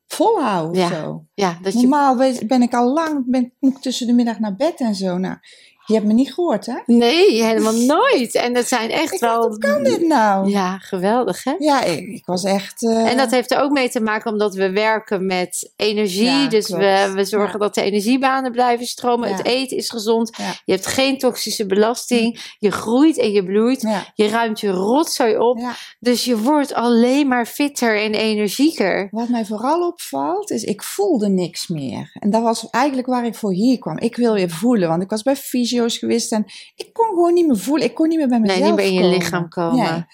volhoud. 0.06 0.76
Ja. 0.76 0.88
Zo. 0.88 1.24
Ja, 1.34 1.58
dat 1.62 1.72
je, 1.72 1.78
Normaal 1.80 2.16
ben 2.46 2.62
ik 2.62 2.74
al 2.74 2.92
lang 2.92 3.24
ben, 3.26 3.52
moet 3.58 3.76
ik 3.76 3.82
tussen 3.82 4.06
de 4.06 4.12
middag 4.12 4.38
naar 4.38 4.56
bed 4.56 4.80
en 4.80 4.94
zo. 4.94 5.18
Nou, 5.18 5.36
je 5.88 5.94
hebt 5.94 6.06
me 6.06 6.12
niet 6.12 6.34
gehoord, 6.34 6.66
hè? 6.66 6.74
nee, 6.86 7.42
helemaal 7.44 7.72
nooit. 7.96 8.34
En 8.34 8.52
dat 8.54 8.66
zijn 8.68 8.90
echt 8.90 9.12
Ik 9.12 9.20
wel... 9.20 9.48
hoe 9.48 9.58
kan 9.58 9.82
dit 9.84 10.00
nou? 10.06 10.48
Ja, 10.50 10.56
Ja, 10.58 10.78
geweldig 10.78 11.44
hè? 11.44 11.54
ik, 11.84 12.08
ik 12.08 12.26
was 12.26 12.44
echt... 12.44 12.82
eh, 12.82 13.10
En 13.10 13.16
dat 13.16 13.30
heeft 13.30 13.50
er 13.50 13.60
ook 13.60 13.70
mee 13.70 13.90
te 13.90 14.00
maken 14.00 14.32
omdat 14.32 14.54
we 14.54 14.70
werken 14.70 15.26
met 15.26 15.72
energie. 15.76 16.24
Ja, 16.24 16.48
dus 16.48 16.66
klopt. 16.66 16.82
we, 16.82 17.10
we 17.14 17.24
zorgen 17.24 17.52
Ja. 17.52 17.64
dat 17.64 17.74
de 17.74 17.82
energiebanen 17.82 18.52
blijven 18.52 18.86
stromen. 18.86 19.28
Ja. 19.28 19.36
Het 19.36 19.46
eten 19.46 19.76
is 19.76 19.90
gezond. 19.90 20.36
Ja. 20.36 20.52
Je 20.64 20.72
hebt 20.72 20.86
geen 20.86 21.18
toxische 21.18 21.66
belasting. 21.66 22.54
Je 22.58 22.70
groeit 22.70 23.18
en 23.18 23.32
je 23.32 23.44
bloeit. 23.44 23.80
ja, 23.82 24.04
Je 24.14 24.28
ruimt 24.28 24.60
je 24.60 24.70
rotzooi 24.70 25.36
op. 25.38 25.58
ja. 25.58 25.72
Dus 26.00 26.24
je 26.24 26.38
wordt 26.38 26.74
alleen 26.74 27.28
maar 27.28 27.46
fitter 27.46 28.00
en 28.02 28.14
energieker. 28.14 29.08
Wat 29.10 29.28
mij 29.28 29.44
vooral 29.44 29.86
opvalt, 29.86 30.50
is 30.50 30.64
ik 30.64 30.82
voelde 30.82 31.28
niks 31.28 31.68
meer. 31.68 32.10
En 32.20 32.30
dat 32.30 32.42
was 32.42 32.70
eigenlijk 32.70 33.06
waar 33.06 33.26
ik 33.26 33.34
voor 33.34 33.52
hier 33.52 33.78
kwam. 33.78 33.98
Ik 33.98 34.16
wil 34.16 34.32
weer 34.34 34.50
voelen, 34.50 34.88
want 34.88 35.02
ik 35.02 35.10
was 35.10 35.22
bij 35.22 35.36
fysio's 35.78 35.98
geweest 35.98 36.32
en 36.32 36.44
ik 36.74 36.92
kon 36.92 37.06
gewoon 37.08 37.34
niet 37.34 37.46
meer 37.46 37.58
voelen. 37.58 37.86
Ik 37.86 37.94
kon 37.94 38.08
niet 38.08 38.18
meer 38.18 38.28
bij 38.28 38.38
Nee, 38.38 38.46
mezelf 38.48 38.66
niet 38.66 38.76
meer 38.76 38.86
in 38.86 38.92
je 38.92 39.00
komen. 39.00 39.18
lichaam 39.18 39.48
komen. 39.48 39.92
Nee. 39.92 40.04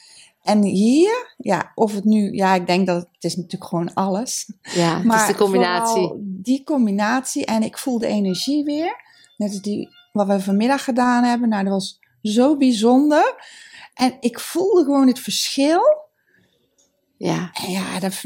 En 0.43 0.63
hier, 0.63 1.35
ja, 1.37 1.73
of 1.75 1.95
het 1.95 2.05
nu, 2.05 2.33
ja, 2.33 2.55
ik 2.55 2.67
denk 2.67 2.87
dat 2.87 2.97
het, 2.97 3.09
het 3.13 3.25
is 3.25 3.37
natuurlijk 3.37 3.65
gewoon 3.65 3.95
alles. 3.95 4.53
Ja, 4.63 4.95
het 4.97 5.05
Maar 5.05 5.21
is 5.21 5.27
de 5.27 5.35
combinatie. 5.43 6.13
die 6.19 6.65
combinatie 6.65 7.45
en 7.45 7.63
ik 7.63 7.79
voelde 7.79 8.07
energie 8.07 8.65
weer. 8.65 8.97
Net 9.37 9.51
als 9.51 9.61
die, 9.61 9.89
wat 10.13 10.27
we 10.27 10.41
vanmiddag 10.41 10.85
gedaan 10.85 11.25
hebben. 11.25 11.49
Nou, 11.49 11.65
dat 11.65 11.73
was 11.73 11.99
zo 12.23 12.57
bijzonder. 12.57 13.35
En 13.95 14.17
ik 14.21 14.41
voelde 14.41 14.85
gewoon 14.85 15.07
het 15.07 15.19
verschil. 15.19 15.81
Ja, 17.17 17.51
En 17.65 17.71
ja, 17.73 18.01
dat, 18.01 18.23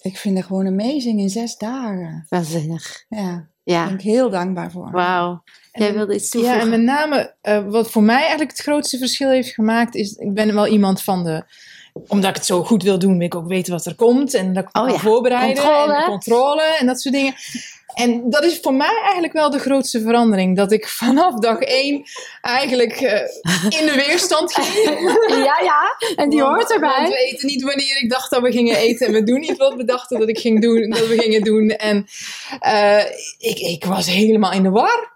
ik 0.00 0.16
vind 0.16 0.36
het 0.36 0.46
gewoon 0.46 0.66
amazing 0.66 1.20
in 1.20 1.30
zes 1.30 1.56
dagen. 1.56 2.26
waanzinnig. 2.28 3.04
Ja, 3.08 3.48
daar 3.64 3.74
Ja, 3.76 3.84
ben 3.84 3.94
ik 3.94 4.00
heel 4.00 4.30
dankbaar 4.30 4.70
voor. 4.70 4.90
wauw. 4.90 5.42
Jij 5.72 5.92
wilde 5.94 6.14
iets 6.14 6.24
Ja, 6.24 6.30
toevoegen? 6.40 6.60
en 6.60 6.68
met 6.70 6.80
name 6.80 7.34
eh, 7.40 7.64
wat 7.66 7.90
voor 7.90 8.02
mij 8.02 8.18
eigenlijk 8.20 8.50
het 8.50 8.60
grootste 8.60 8.98
verschil 8.98 9.30
heeft 9.30 9.54
gemaakt, 9.54 9.94
is 9.94 10.12
ik 10.12 10.34
ben 10.34 10.54
wel 10.54 10.66
iemand 10.66 11.02
van 11.02 11.24
de. 11.24 11.44
Omdat 12.08 12.30
ik 12.30 12.36
het 12.36 12.46
zo 12.46 12.64
goed 12.64 12.82
wil 12.82 12.98
doen, 12.98 13.16
wil 13.18 13.26
ik 13.26 13.34
ook 13.34 13.48
weten 13.48 13.72
wat 13.72 13.86
er 13.86 13.94
komt. 13.94 14.34
En 14.34 14.52
dat 14.54 14.64
ik 14.64 14.72
me 14.72 14.80
Oh 14.80 14.86
kan 14.86 14.94
ja, 14.94 15.00
voorbereiden. 15.00 15.62
controle. 15.64 15.94
En 15.96 16.04
controle 16.04 16.62
en 16.80 16.86
dat 16.86 17.00
soort 17.00 17.14
dingen. 17.14 17.34
En 17.94 18.30
dat 18.30 18.44
is 18.44 18.58
voor 18.62 18.74
mij 18.74 19.00
eigenlijk 19.02 19.32
wel 19.32 19.50
de 19.50 19.58
grootste 19.58 20.00
verandering. 20.00 20.56
Dat 20.56 20.72
ik 20.72 20.88
vanaf 20.88 21.38
dag 21.38 21.58
één 21.58 22.02
eigenlijk 22.40 22.92
eh, 22.92 23.20
in 23.80 23.86
de 23.86 24.02
weerstand 24.06 24.54
ging. 24.54 24.70
Ja, 25.44 25.58
ja. 25.62 25.96
En 26.16 26.28
die 26.30 26.40
Want- 26.42 26.54
hoort 26.54 26.68
Want 26.68 26.82
erbij. 26.82 27.08
we 27.08 27.16
eten 27.32 27.46
niet 27.46 27.62
wanneer 27.62 28.02
ik 28.02 28.10
dacht 28.10 28.30
dat 28.30 28.42
we 28.42 28.52
gingen 28.52 28.76
eten. 28.76 29.06
En 29.06 29.12
we 29.12 29.22
doen 29.22 29.40
niet 29.40 29.56
wat 29.56 29.74
we 29.74 29.84
dachten 29.84 30.18
dat, 30.18 30.28
ik 30.28 30.38
ging 30.38 30.60
doen, 30.62 30.90
dat 30.90 31.06
we 31.06 31.18
gingen 31.18 31.42
doen. 31.42 31.68
En 31.70 32.06
eh, 32.60 33.04
ik, 33.38 33.58
ik 33.58 33.84
was 33.84 34.06
helemaal 34.06 34.52
in 34.52 34.62
de 34.62 34.70
war. 34.70 35.11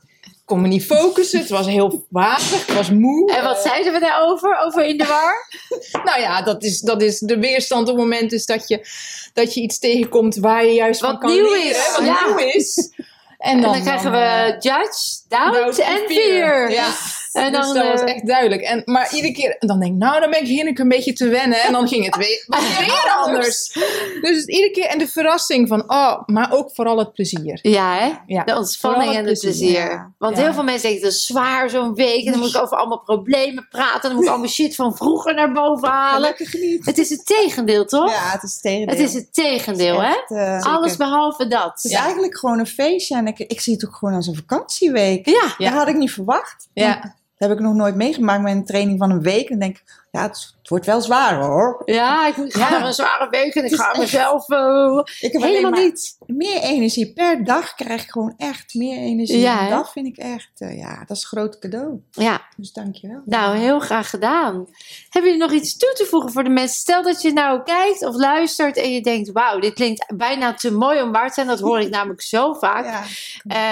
Ik 0.47 0.53
kon 0.53 0.61
me 0.61 0.69
niet 0.69 0.85
focussen. 0.87 1.41
Het 1.41 1.49
was 1.49 1.67
heel 1.67 2.07
wazig. 2.09 2.69
Ik 2.69 2.75
was 2.75 2.91
moe. 2.91 3.33
En 3.33 3.45
wat 3.45 3.59
zeiden 3.63 3.93
we 3.93 3.99
daarover? 3.99 4.59
Over 4.65 4.85
in 4.85 4.97
de 4.97 5.07
war? 5.07 5.49
nou 6.09 6.21
ja, 6.21 6.43
dat 6.43 6.63
is, 6.63 6.81
dat 6.81 7.03
is 7.03 7.19
de 7.19 7.39
weerstand 7.39 7.89
op 7.89 7.95
het 7.95 7.97
moment 7.97 8.33
is 8.33 8.47
dat 8.47 8.69
je, 8.69 8.87
dat 9.33 9.55
je 9.55 9.61
iets 9.61 9.79
tegenkomt 9.79 10.37
waar 10.37 10.65
je 10.65 10.73
juist 10.73 11.01
Wat 11.01 11.11
van 11.11 11.19
kan 11.19 11.31
nieuw 11.31 11.53
leren. 11.53 11.71
is, 11.71 11.97
Wat 11.97 12.07
ja. 12.07 12.27
nieuw 12.27 12.37
is. 12.37 12.91
En 13.39 13.55
En 13.57 13.61
dan, 13.61 13.83
krijgen 13.83 14.13
dan, 14.13 14.21
we 14.21 14.27
eh, 14.27 14.61
judge, 14.61 15.19
doubt, 15.29 15.55
doubt 15.55 15.79
en 15.79 16.03
fear. 16.09 16.71
Ja. 16.71 16.89
En 17.37 17.53
dus 17.53 17.61
dan, 17.67 17.75
dat 17.75 17.87
was 17.89 18.01
eh, 18.01 18.15
echt 18.15 18.27
duidelijk. 18.27 18.63
En, 18.63 18.83
maar 18.85 19.15
iedere 19.15 19.33
keer, 19.33 19.57
dan 19.59 19.81
denk 19.81 19.93
ik, 19.93 19.99
nou, 19.99 20.21
dan 20.21 20.31
ben 20.31 20.41
ik 20.41 20.49
heerlijk 20.49 20.79
een 20.79 20.89
beetje 20.89 21.13
te 21.13 21.29
wennen. 21.29 21.61
En 21.63 21.73
dan 21.73 21.89
ging 21.89 22.05
het 22.05 22.17
weer, 22.17 22.47
anders. 23.25 23.73
Dus 24.21 24.45
iedere 24.45 24.71
keer, 24.71 24.85
en 24.87 24.99
de 24.99 25.09
verrassing 25.09 25.69
van, 25.69 25.91
oh, 25.91 26.23
maar 26.27 26.53
ook 26.53 26.71
vooral 26.75 26.99
het 26.99 27.13
plezier. 27.13 27.59
Ja, 27.63 27.97
hè? 27.99 28.13
Ja. 28.27 28.45
De 28.45 28.57
ontspanning 28.57 29.11
en 29.15 29.25
het 29.27 29.41
plezier. 29.41 29.51
plezier, 29.73 30.13
Want 30.19 30.37
Ja. 30.37 30.43
heel 30.43 30.53
veel 30.53 30.63
mensen 30.65 30.89
denken, 30.89 31.07
het 31.07 31.15
is 31.17 31.27
zwaar 31.27 31.71
zo'n 31.71 31.95
week. 31.95 32.25
En 32.25 32.31
dan 32.33 32.41
moet 32.41 32.55
ik 32.55 32.63
over 32.63 32.77
allemaal 32.77 33.01
problemen 33.01 33.67
praten. 33.71 33.95
En 33.95 34.01
dan 34.09 34.15
moet 34.15 34.25
ik 34.25 34.31
allemaal 34.31 34.49
shit 34.49 34.75
van 34.75 34.97
vroeger 34.97 35.35
naar 35.35 35.53
boven 35.53 35.89
halen. 35.89 36.35
Gelukkig 36.35 36.61
niet. 36.61 36.85
Het 36.87 36.99
is 36.99 37.11
het 37.11 37.27
tegendeel, 37.27 37.85
toch? 37.85 38.11
Ja, 38.11 38.31
het 38.31 38.43
is 38.43 38.53
het 38.53 38.63
tegendeel. 38.63 38.95
Het 38.97 39.05
is 39.09 39.15
het 39.15 39.35
tegendeel, 39.35 40.03
hè? 40.03 40.09
Echt, 40.15 40.31
eh, 40.31 40.75
Alles 40.75 40.97
behalve 40.97 41.47
dat. 41.49 41.73
Het 41.75 41.85
is 41.85 41.93
eigenlijk 41.93 42.39
gewoon 42.39 42.59
een 42.59 42.67
feestje 42.67 43.17
en 43.17 43.27
ik, 43.27 43.39
ik 43.39 43.61
zie 43.61 43.73
het 43.75 43.87
ook 43.87 43.95
gewoon 43.95 44.15
als 44.15 44.27
een 44.27 44.35
vakantieweek. 44.35 45.27
Ja, 45.29 45.55
Ja. 45.59 45.71
Dat 45.71 45.79
had 45.79 45.89
ik 45.89 45.97
niet 45.97 46.13
verwacht. 46.13 46.69
Ja. 46.73 47.15
Dat 47.37 47.49
heb 47.49 47.59
ik 47.59 47.65
nog 47.65 47.75
nooit 47.75 47.95
meegemaakt 47.95 48.43
met 48.43 48.55
een 48.55 48.65
training 48.65 48.99
van 48.99 49.11
een 49.11 49.23
week. 49.23 49.49
En 49.49 49.59
denk 49.59 49.83
ja, 50.17 50.23
het, 50.23 50.55
het 50.59 50.69
wordt 50.69 50.87
wel 50.87 51.01
zwaar 51.01 51.41
hoor. 51.43 51.83
ja, 51.85 52.27
ik 52.27 52.35
ga 52.49 52.71
naar 52.71 52.87
een 52.87 52.93
zware 52.95 53.29
week 53.31 53.55
en 53.55 53.65
ik 53.65 53.75
ga 53.75 53.95
mezelf... 53.99 54.49
eh, 54.49 55.01
Ik 55.21 55.33
heb 55.33 55.43
helemaal 55.43 55.71
niet. 55.71 56.17
meer 56.27 56.61
energie. 56.63 57.13
Per 57.13 57.45
dag 57.45 57.75
krijg 57.75 58.03
ik 58.03 58.11
gewoon 58.11 58.35
echt 58.37 58.75
meer 58.75 58.99
energie. 58.99 59.39
Ja, 59.39 59.61
En 59.61 59.71
dat 59.71 59.93
vind 59.93 60.07
ik 60.07 60.17
echt, 60.17 60.51
eh, 60.57 60.79
ja, 60.79 60.99
dat 61.07 61.17
is 61.17 61.23
een 61.23 61.29
groot 61.29 61.59
cadeau. 61.59 62.01
Ja, 62.11 62.41
Dus 62.57 62.73
dankjewel. 62.73 63.23
nou, 63.25 63.57
heel 63.57 63.81
graag 63.81 64.11
gedaan. 64.11 64.67
Hebben 65.09 65.31
jullie 65.33 65.47
nog 65.47 65.57
iets 65.57 65.77
toe 65.77 65.93
te 65.93 66.05
voegen 66.05 66.33
voor 66.33 66.45
de 66.45 66.51
mensen? 66.51 66.79
Stel 66.81 67.03
dat 67.03 67.23
je 67.23 67.33
nou 67.33 67.63
kijkt 67.63 68.05
of 68.05 68.15
luistert 68.15 68.77
en 68.77 68.93
je 68.93 69.01
denkt... 69.01 69.33
wauw, 69.33 69.59
dit 69.59 69.75
klinkt 69.75 70.13
bijna 70.17 70.55
te 70.55 70.73
mooi 70.73 71.03
om 71.03 71.13
waar 71.13 71.29
te 71.29 71.35
zijn. 71.35 71.47
Dat 71.47 71.61
hoor 71.61 71.81
ik 71.81 71.91
namelijk 71.97 72.23
zo 72.23 72.53
vaak. 72.53 72.85
Ja, 72.85 73.03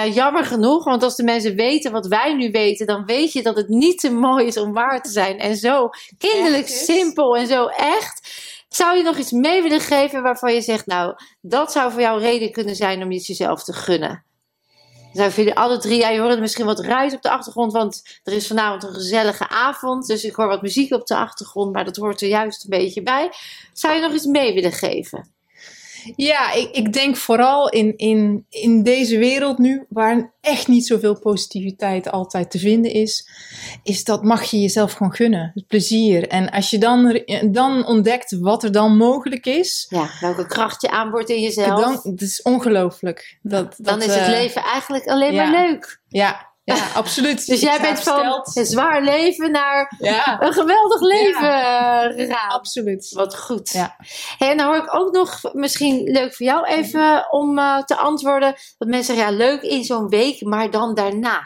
Eh, 0.05 0.15
jammer 0.15 0.45
genoeg, 0.45 0.83
want 0.83 1.03
als 1.03 1.15
de 1.15 1.23
mensen 1.23 1.55
weten 1.55 1.91
wat 1.91 2.07
wij 2.07 2.33
nu 2.33 2.51
weten... 2.51 2.85
dan 2.87 3.05
weet 3.05 3.31
je 3.33 3.43
dat 3.43 3.55
het 3.55 3.67
niet 3.69 3.99
te 3.99 4.11
mooi 4.11 4.45
is 4.45 4.57
om 4.57 4.73
waar 4.73 5.01
te 5.01 5.09
zijn. 5.11 5.39
En 5.39 5.55
zo 5.57 5.89
is. 6.35 6.85
simpel 6.85 7.37
en 7.37 7.47
zo 7.47 7.65
echt... 7.65 8.43
Zou 8.69 8.97
je 8.97 9.03
nog 9.03 9.17
iets 9.17 9.31
mee 9.31 9.61
willen 9.61 9.79
geven 9.79 10.21
waarvan 10.21 10.53
je 10.53 10.61
zegt... 10.61 10.85
nou, 10.85 11.15
dat 11.41 11.71
zou 11.71 11.91
voor 11.91 12.01
jou 12.01 12.19
reden 12.19 12.51
kunnen 12.51 12.75
zijn 12.75 13.03
om 13.03 13.11
iets 13.11 13.27
jezelf 13.27 13.63
te 13.63 13.73
gunnen? 13.73 14.23
Voor 15.13 15.33
jullie 15.33 15.55
alle 15.55 15.77
drie, 15.77 15.99
ja, 15.99 16.09
je 16.09 16.19
hoort 16.19 16.39
misschien 16.39 16.65
wat 16.65 16.79
ruis 16.79 17.13
op 17.13 17.21
de 17.21 17.29
achtergrond, 17.29 17.71
want 17.71 18.19
er 18.23 18.33
is 18.33 18.47
vanavond 18.47 18.83
een 18.83 18.93
gezellige 18.93 19.47
avond. 19.47 20.07
Dus 20.07 20.23
ik 20.23 20.35
hoor 20.35 20.47
wat 20.47 20.61
muziek 20.61 20.93
op 20.93 21.05
de 21.05 21.15
achtergrond, 21.15 21.73
maar 21.73 21.85
dat 21.85 21.95
hoort 21.95 22.21
er 22.21 22.27
juist 22.27 22.63
een 22.63 22.69
beetje 22.69 23.01
bij. 23.01 23.29
Zou 23.73 23.95
je 23.95 24.01
nog 24.01 24.13
iets 24.13 24.25
mee 24.25 24.53
willen 24.53 24.71
geven? 24.71 25.34
Ja, 26.15 26.53
ik, 26.53 26.69
ik 26.71 26.93
denk 26.93 27.15
vooral 27.15 27.69
in, 27.69 27.97
in, 27.97 28.45
in 28.49 28.83
deze 28.83 29.17
wereld 29.17 29.57
nu, 29.57 29.85
waar 29.89 30.33
echt 30.41 30.67
niet 30.67 30.85
zoveel 30.85 31.19
positiviteit 31.19 32.11
altijd 32.11 32.51
te 32.51 32.59
vinden 32.59 32.91
is, 32.91 33.29
is 33.83 34.03
dat 34.03 34.23
mag 34.23 34.43
je 34.43 34.59
jezelf 34.59 34.93
gewoon 34.93 35.13
gunnen. 35.13 35.51
Het 35.53 35.67
plezier. 35.67 36.27
En 36.27 36.49
als 36.49 36.69
je 36.69 36.77
dan, 36.77 37.23
dan 37.51 37.85
ontdekt 37.85 38.37
wat 38.39 38.63
er 38.63 38.71
dan 38.71 38.97
mogelijk 38.97 39.45
is. 39.45 39.85
Ja, 39.89 40.09
welke 40.19 40.45
kracht 40.45 40.81
je 40.81 40.89
aanboort 40.89 41.29
in 41.29 41.41
jezelf. 41.41 41.81
Dan, 41.81 41.99
het 42.11 42.21
is 42.21 42.41
ongelooflijk. 42.41 43.37
Dat, 43.41 43.75
dan 43.77 43.99
dat, 43.99 44.07
is 44.07 44.15
het 44.15 44.23
eh, 44.23 44.29
leven 44.29 44.63
eigenlijk 44.63 45.07
alleen 45.07 45.33
ja. 45.33 45.49
maar 45.49 45.67
leuk. 45.67 46.01
Ja, 46.07 46.53
ja 46.65 46.87
absoluut. 46.93 47.45
Dus 47.47 47.61
jij 47.61 47.81
bent 47.81 47.99
van 47.99 48.45
een 48.53 48.65
zwaar 48.65 49.01
leven 49.03 49.51
naar 49.51 49.95
Ja, 49.99 50.41
een 50.41 50.53
geweldig 50.53 51.01
leven 51.01 51.63
eh, 51.63 52.25
gegaan. 52.25 52.49
absoluut. 52.49 53.09
Wat 53.13 53.37
goed. 53.37 53.69
Ja. 53.69 53.95
Hey, 54.37 54.51
en 54.51 54.57
dan 54.57 54.67
hoor 54.67 54.75
ik 54.77 54.95
ook 54.95 55.13
nog, 55.13 55.39
misschien 55.53 56.03
leuk 56.03 56.35
voor 56.35 56.45
jou 56.45 56.65
even 56.65 57.31
om 57.31 57.57
eh, 57.59 57.83
te 57.83 57.95
antwoorden. 57.95 58.55
Dat 58.77 58.87
mensen 58.87 59.15
zeggen, 59.15 59.33
ja, 59.33 59.37
leuk 59.37 59.61
in 59.61 59.83
zo'n 59.83 60.09
week, 60.09 60.41
maar 60.41 60.71
dan 60.71 60.93
daarna. 60.93 61.41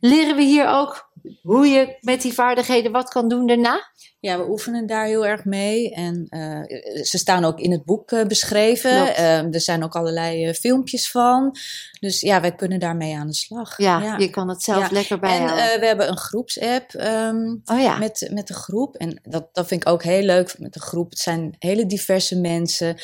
Leren 0.00 0.36
we 0.36 0.42
hier 0.42 0.66
ook 0.66 1.10
hoe 1.42 1.66
je 1.66 1.96
met 2.00 2.22
die 2.22 2.32
vaardigheden 2.32 2.92
wat 2.92 3.08
kan 3.08 3.28
doen 3.28 3.46
daarna? 3.46 3.92
Ja, 4.24 4.38
we 4.38 4.48
oefenen 4.50 4.86
daar 4.86 5.06
heel 5.06 5.26
erg 5.26 5.44
mee. 5.44 5.90
En 5.90 6.26
eh, 6.28 7.02
ze 7.04 7.18
staan 7.18 7.44
ook 7.44 7.58
in 7.60 7.72
het 7.72 7.84
boek 7.84 8.12
eh, 8.12 8.24
beschreven. 8.26 8.96
Klopt. 9.02 9.16
Eh, 9.16 9.54
er 9.54 9.60
zijn 9.60 9.84
ook 9.84 9.94
allerlei 9.94 10.44
eh, 10.46 10.54
filmpjes 10.54 11.10
van. 11.10 11.56
Dus 12.00 12.20
ja, 12.20 12.40
wij 12.40 12.54
kunnen 12.54 12.80
daarmee 12.80 13.16
aan 13.16 13.26
de 13.26 13.34
slag. 13.34 13.78
Ja, 13.78 14.16
je 14.18 14.30
kan 14.30 14.48
het 14.48 14.62
zelf 14.62 14.80
Ja. 14.82 14.88
lekker 14.92 15.14
En 15.14 15.20
bijhouden. 15.20 15.72
eh, 15.72 15.80
we 15.80 15.86
hebben 15.86 16.08
een 16.08 16.16
groepsapp 16.18 16.92
ehm, 16.92 17.46
oh 17.64 17.80
ja, 17.80 17.98
met, 17.98 18.28
met 18.32 18.46
de 18.46 18.54
groep. 18.54 18.96
En 18.96 19.20
dat, 19.22 19.48
dat 19.52 19.66
vind 19.66 19.80
ik 19.82 19.88
ook 19.88 20.02
heel 20.02 20.22
leuk 20.22 20.54
met 20.58 20.72
de 20.72 20.80
groep. 20.80 21.10
Het 21.10 21.18
zijn 21.18 21.54
hele 21.58 21.86
diverse 21.86 22.40
mensen. 22.40 22.96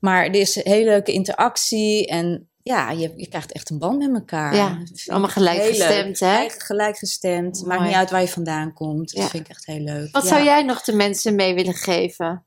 Maar 0.00 0.24
er 0.26 0.34
is 0.34 0.56
een 0.56 0.62
hele 0.72 0.84
leuke 0.90 1.12
interactie. 1.12 2.06
En 2.06 2.48
ja, 2.68 2.90
je, 2.90 3.12
je 3.16 3.28
krijgt 3.28 3.52
echt 3.52 3.70
een 3.70 3.78
band 3.78 3.98
met 3.98 4.14
elkaar. 4.14 4.54
Ja, 4.54 4.78
allemaal 5.06 5.28
gelijkgestemd, 5.28 6.20
hè? 6.20 6.34
Gelijk- 6.34 6.62
Gelijkgestemd. 6.62 7.64
Maakt 7.66 7.82
niet 7.84 7.94
uit 7.94 8.10
waar 8.10 8.20
je 8.20 8.28
vandaan 8.28 8.72
komt. 8.72 9.10
Ja. 9.10 9.20
Dat 9.20 9.30
vind 9.30 9.44
ik 9.44 9.50
echt 9.50 9.66
heel 9.66 9.80
leuk. 9.80 10.12
wat 10.12 10.22
Ja. 10.22 10.28
zou 10.28 10.44
jij 10.44 10.62
nog 10.62 10.82
de 10.82 10.92
mensen 10.92 11.34
mee 11.34 11.54
willen 11.54 11.74
geven? 11.74 12.44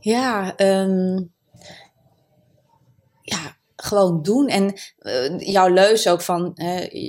Ja, 0.00 0.56
ehm, 0.56 1.16
ja, 3.22 3.56
gewoon 3.76 4.22
doen. 4.22 4.48
En 4.48 4.74
eh, 4.98 5.38
jouw 5.38 5.68
leus 5.68 6.08
ook 6.08 6.22
van, 6.22 6.52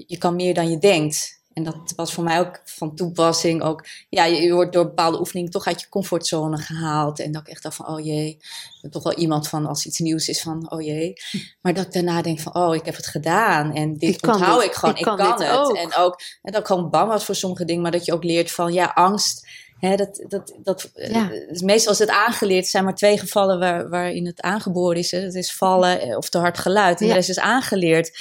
je 0.07 0.15
kan 0.19 0.35
meer 0.35 0.53
dan 0.53 0.69
je 0.69 0.77
denkt. 0.77 1.40
En 1.53 1.63
dat 1.63 1.93
was 1.95 2.13
voor 2.13 2.23
mij 2.23 2.39
ook 2.39 2.61
van 2.65 2.95
toepassing. 2.95 3.61
Ook, 3.63 3.85
ja, 4.09 4.25
je, 4.25 4.41
je 4.41 4.53
wordt 4.53 4.73
door 4.73 4.83
bepaalde 4.85 5.19
oefeningen 5.19 5.51
toch 5.51 5.65
uit 5.67 5.81
je 5.81 5.89
comfortzone 5.89 6.57
gehaald. 6.57 7.19
En 7.19 7.31
dat 7.31 7.41
ik 7.41 7.47
echt 7.47 7.63
dacht 7.63 7.75
van, 7.75 7.87
oh 7.87 8.05
jee. 8.05 8.37
Toch 8.89 9.03
wel 9.03 9.13
iemand 9.13 9.47
van, 9.47 9.65
als 9.65 9.85
iets 9.85 9.99
nieuws 9.99 10.27
is 10.29 10.41
van, 10.41 10.71
oh 10.71 10.81
jee. 10.81 11.13
Maar 11.61 11.73
dat 11.73 11.85
ik 11.85 11.91
daarna 11.93 12.21
denk 12.21 12.39
van, 12.39 12.55
oh, 12.55 12.75
ik 12.75 12.85
heb 12.85 12.95
het 12.95 13.07
gedaan. 13.07 13.73
En 13.73 13.97
dit 13.97 14.09
Ik 14.09 14.21
kan 14.21 14.33
onthoud 14.33 14.59
dit. 14.61 14.69
ik 14.69 14.73
gewoon. 14.75 14.93
Ik 14.93 14.99
Ik, 14.99 15.05
kan 15.05 15.19
het. 15.19 15.49
ook. 15.49 15.75
En 15.75 15.95
ook, 15.95 16.21
en 16.41 16.51
dat 16.51 16.61
ik 16.61 16.67
gewoon 16.67 16.89
bang 16.89 17.07
was 17.07 17.25
voor 17.25 17.35
sommige 17.35 17.65
dingen. 17.65 17.81
Maar 17.81 17.91
dat 17.91 18.05
je 18.05 18.13
ook 18.13 18.23
leert 18.23 18.51
van, 18.51 18.73
ja, 18.73 18.85
angst. 18.93 19.47
Hè, 19.79 19.95
dat, 19.95 20.25
dat, 20.27 20.53
dat, 20.63 20.89
Ja. 20.93 21.31
eh, 21.31 21.59
meestal 21.61 21.93
is 21.93 21.99
het 21.99 22.09
aangeleerd. 22.09 22.63
Er 22.63 22.69
zijn 22.69 22.83
maar 22.83 22.95
twee 22.95 23.17
gevallen 23.17 23.59
waar, 23.59 23.89
waarin 23.89 24.25
het 24.25 24.41
aangeboren 24.41 24.97
is. 24.97 25.11
Hè. 25.11 25.21
Dat 25.21 25.33
is 25.35 25.53
vallen 25.55 26.01
eh, 26.01 26.17
of 26.17 26.29
te 26.29 26.37
hard 26.37 26.57
geluid. 26.57 26.99
En 26.99 27.05
Ja. 27.05 27.11
de 27.11 27.17
rest 27.17 27.29
is 27.29 27.39
aangeleerd. 27.39 28.11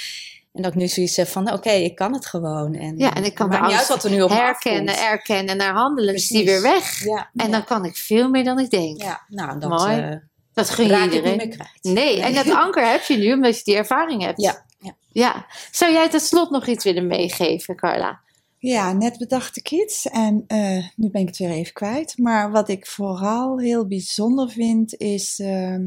En 0.53 0.61
dat 0.61 0.71
ik 0.71 0.77
nu 0.77 0.87
zoiets 0.87 1.15
heb 1.15 1.27
van, 1.27 1.51
oké, 1.51 1.69
ik 1.71 1.95
kan 1.95 2.13
het 2.13 2.25
gewoon. 2.25 2.73
En, 2.73 2.97
Ja, 2.97 3.13
en 3.15 3.23
ik 3.23 3.33
kan 3.33 3.49
niet 3.49 3.59
uit 3.59 3.87
wat 3.87 4.03
er 4.03 4.11
nu 4.11 4.21
op 4.21 4.29
herkennen, 4.29 4.93
afkomt. 4.93 5.09
erkennen 5.09 5.47
en 5.47 5.57
naar 5.57 5.73
handelen. 5.73 6.13
Is 6.13 6.27
die 6.27 6.45
weer 6.45 6.61
weg. 6.61 7.03
Ja, 7.03 7.29
En 7.35 7.45
ja, 7.45 7.51
dan 7.51 7.63
kan 7.63 7.85
ik 7.85 7.95
veel 7.95 8.29
meer 8.29 8.43
dan 8.43 8.59
ik 8.59 8.69
denk. 8.69 9.01
ja, 9.01 9.21
nou, 9.27 9.59
dat 9.59 9.69
Mooi. 9.69 9.99
eh, 9.99 10.15
Dat 10.53 10.69
gun 10.69 10.87
je 10.87 11.01
iedereen. 11.03 11.23
niet 11.37 11.37
meer 11.37 11.47
kwijt. 11.47 11.79
Nee, 11.81 12.21
en 12.21 12.33
dat 12.33 12.49
anker 12.65 12.89
heb 12.91 13.01
je 13.03 13.17
nu 13.17 13.33
omdat 13.33 13.57
je 13.57 13.63
die 13.63 13.75
ervaring 13.75 14.21
hebt. 14.23 14.41
Ja, 14.41 14.65
ja. 14.79 14.95
ja. 15.11 15.45
Zou 15.71 15.91
jij 15.93 16.09
tot 16.09 16.21
slot 16.21 16.49
nog 16.49 16.67
iets 16.67 16.83
willen 16.83 17.07
meegeven, 17.07 17.75
Carla? 17.75 18.19
Ja, 18.57 18.93
net 18.93 19.17
bedacht 19.17 19.57
ik 19.57 19.71
iets 19.71 20.07
en 20.09 20.43
eh, 20.47 20.85
nu 20.95 21.09
ben 21.09 21.21
ik 21.21 21.27
het 21.27 21.37
weer 21.37 21.49
even 21.49 21.73
kwijt. 21.73 22.17
Maar 22.17 22.51
wat 22.51 22.69
ik 22.69 22.87
vooral 22.87 23.59
heel 23.59 23.87
bijzonder 23.87 24.49
vind, 24.49 24.95
is 24.97 25.39
ehm, 25.39 25.81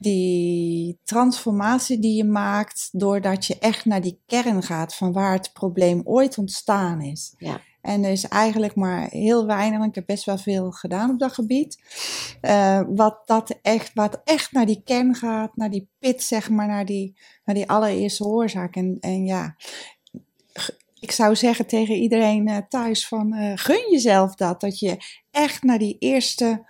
die 0.00 0.98
transformatie 1.04 1.98
die 1.98 2.16
je 2.16 2.24
maakt 2.24 2.88
doordat 2.92 3.46
je 3.46 3.58
echt 3.58 3.84
naar 3.84 4.00
die 4.00 4.20
kern 4.26 4.62
gaat 4.62 4.94
van 4.94 5.12
waar 5.12 5.32
het 5.32 5.50
probleem 5.52 6.00
ooit 6.04 6.38
ontstaan 6.38 7.00
is. 7.00 7.34
Ja. 7.38 7.60
En 7.80 8.04
er 8.04 8.10
is 8.10 8.28
eigenlijk 8.28 8.74
maar 8.74 9.08
heel 9.10 9.46
weinig, 9.46 9.78
want 9.78 9.88
ik 9.88 9.94
heb 9.94 10.06
best 10.06 10.24
wel 10.24 10.38
veel 10.38 10.70
gedaan 10.70 11.10
op 11.10 11.18
dat 11.18 11.32
gebied. 11.32 11.78
eh, 12.40 12.80
wat, 12.88 13.22
dat 13.24 13.58
echt, 13.62 13.90
wat 13.94 14.20
echt 14.24 14.52
naar 14.52 14.66
die 14.66 14.82
kern 14.84 15.14
gaat, 15.14 15.56
naar 15.56 15.70
die 15.70 15.88
pit, 15.98 16.22
zeg 16.22 16.50
maar, 16.50 16.66
naar 16.66 16.84
die, 16.84 17.16
naar 17.44 17.54
die 17.54 17.68
allereerste 17.68 18.24
oorzaak. 18.24 18.76
En, 18.76 18.96
en 19.00 19.26
ja, 19.26 19.56
ik 21.00 21.10
zou 21.10 21.36
zeggen 21.36 21.66
tegen 21.66 21.94
iedereen 21.94 22.48
eh, 22.48 22.56
thuis 22.68 23.06
van 23.08 23.34
eh, 23.34 23.52
gun 23.54 23.90
jezelf 23.90 24.34
dat. 24.34 24.60
Dat 24.60 24.78
je 24.78 24.96
echt 25.30 25.62
naar 25.62 25.78
die 25.78 25.96
eerste 25.98 26.64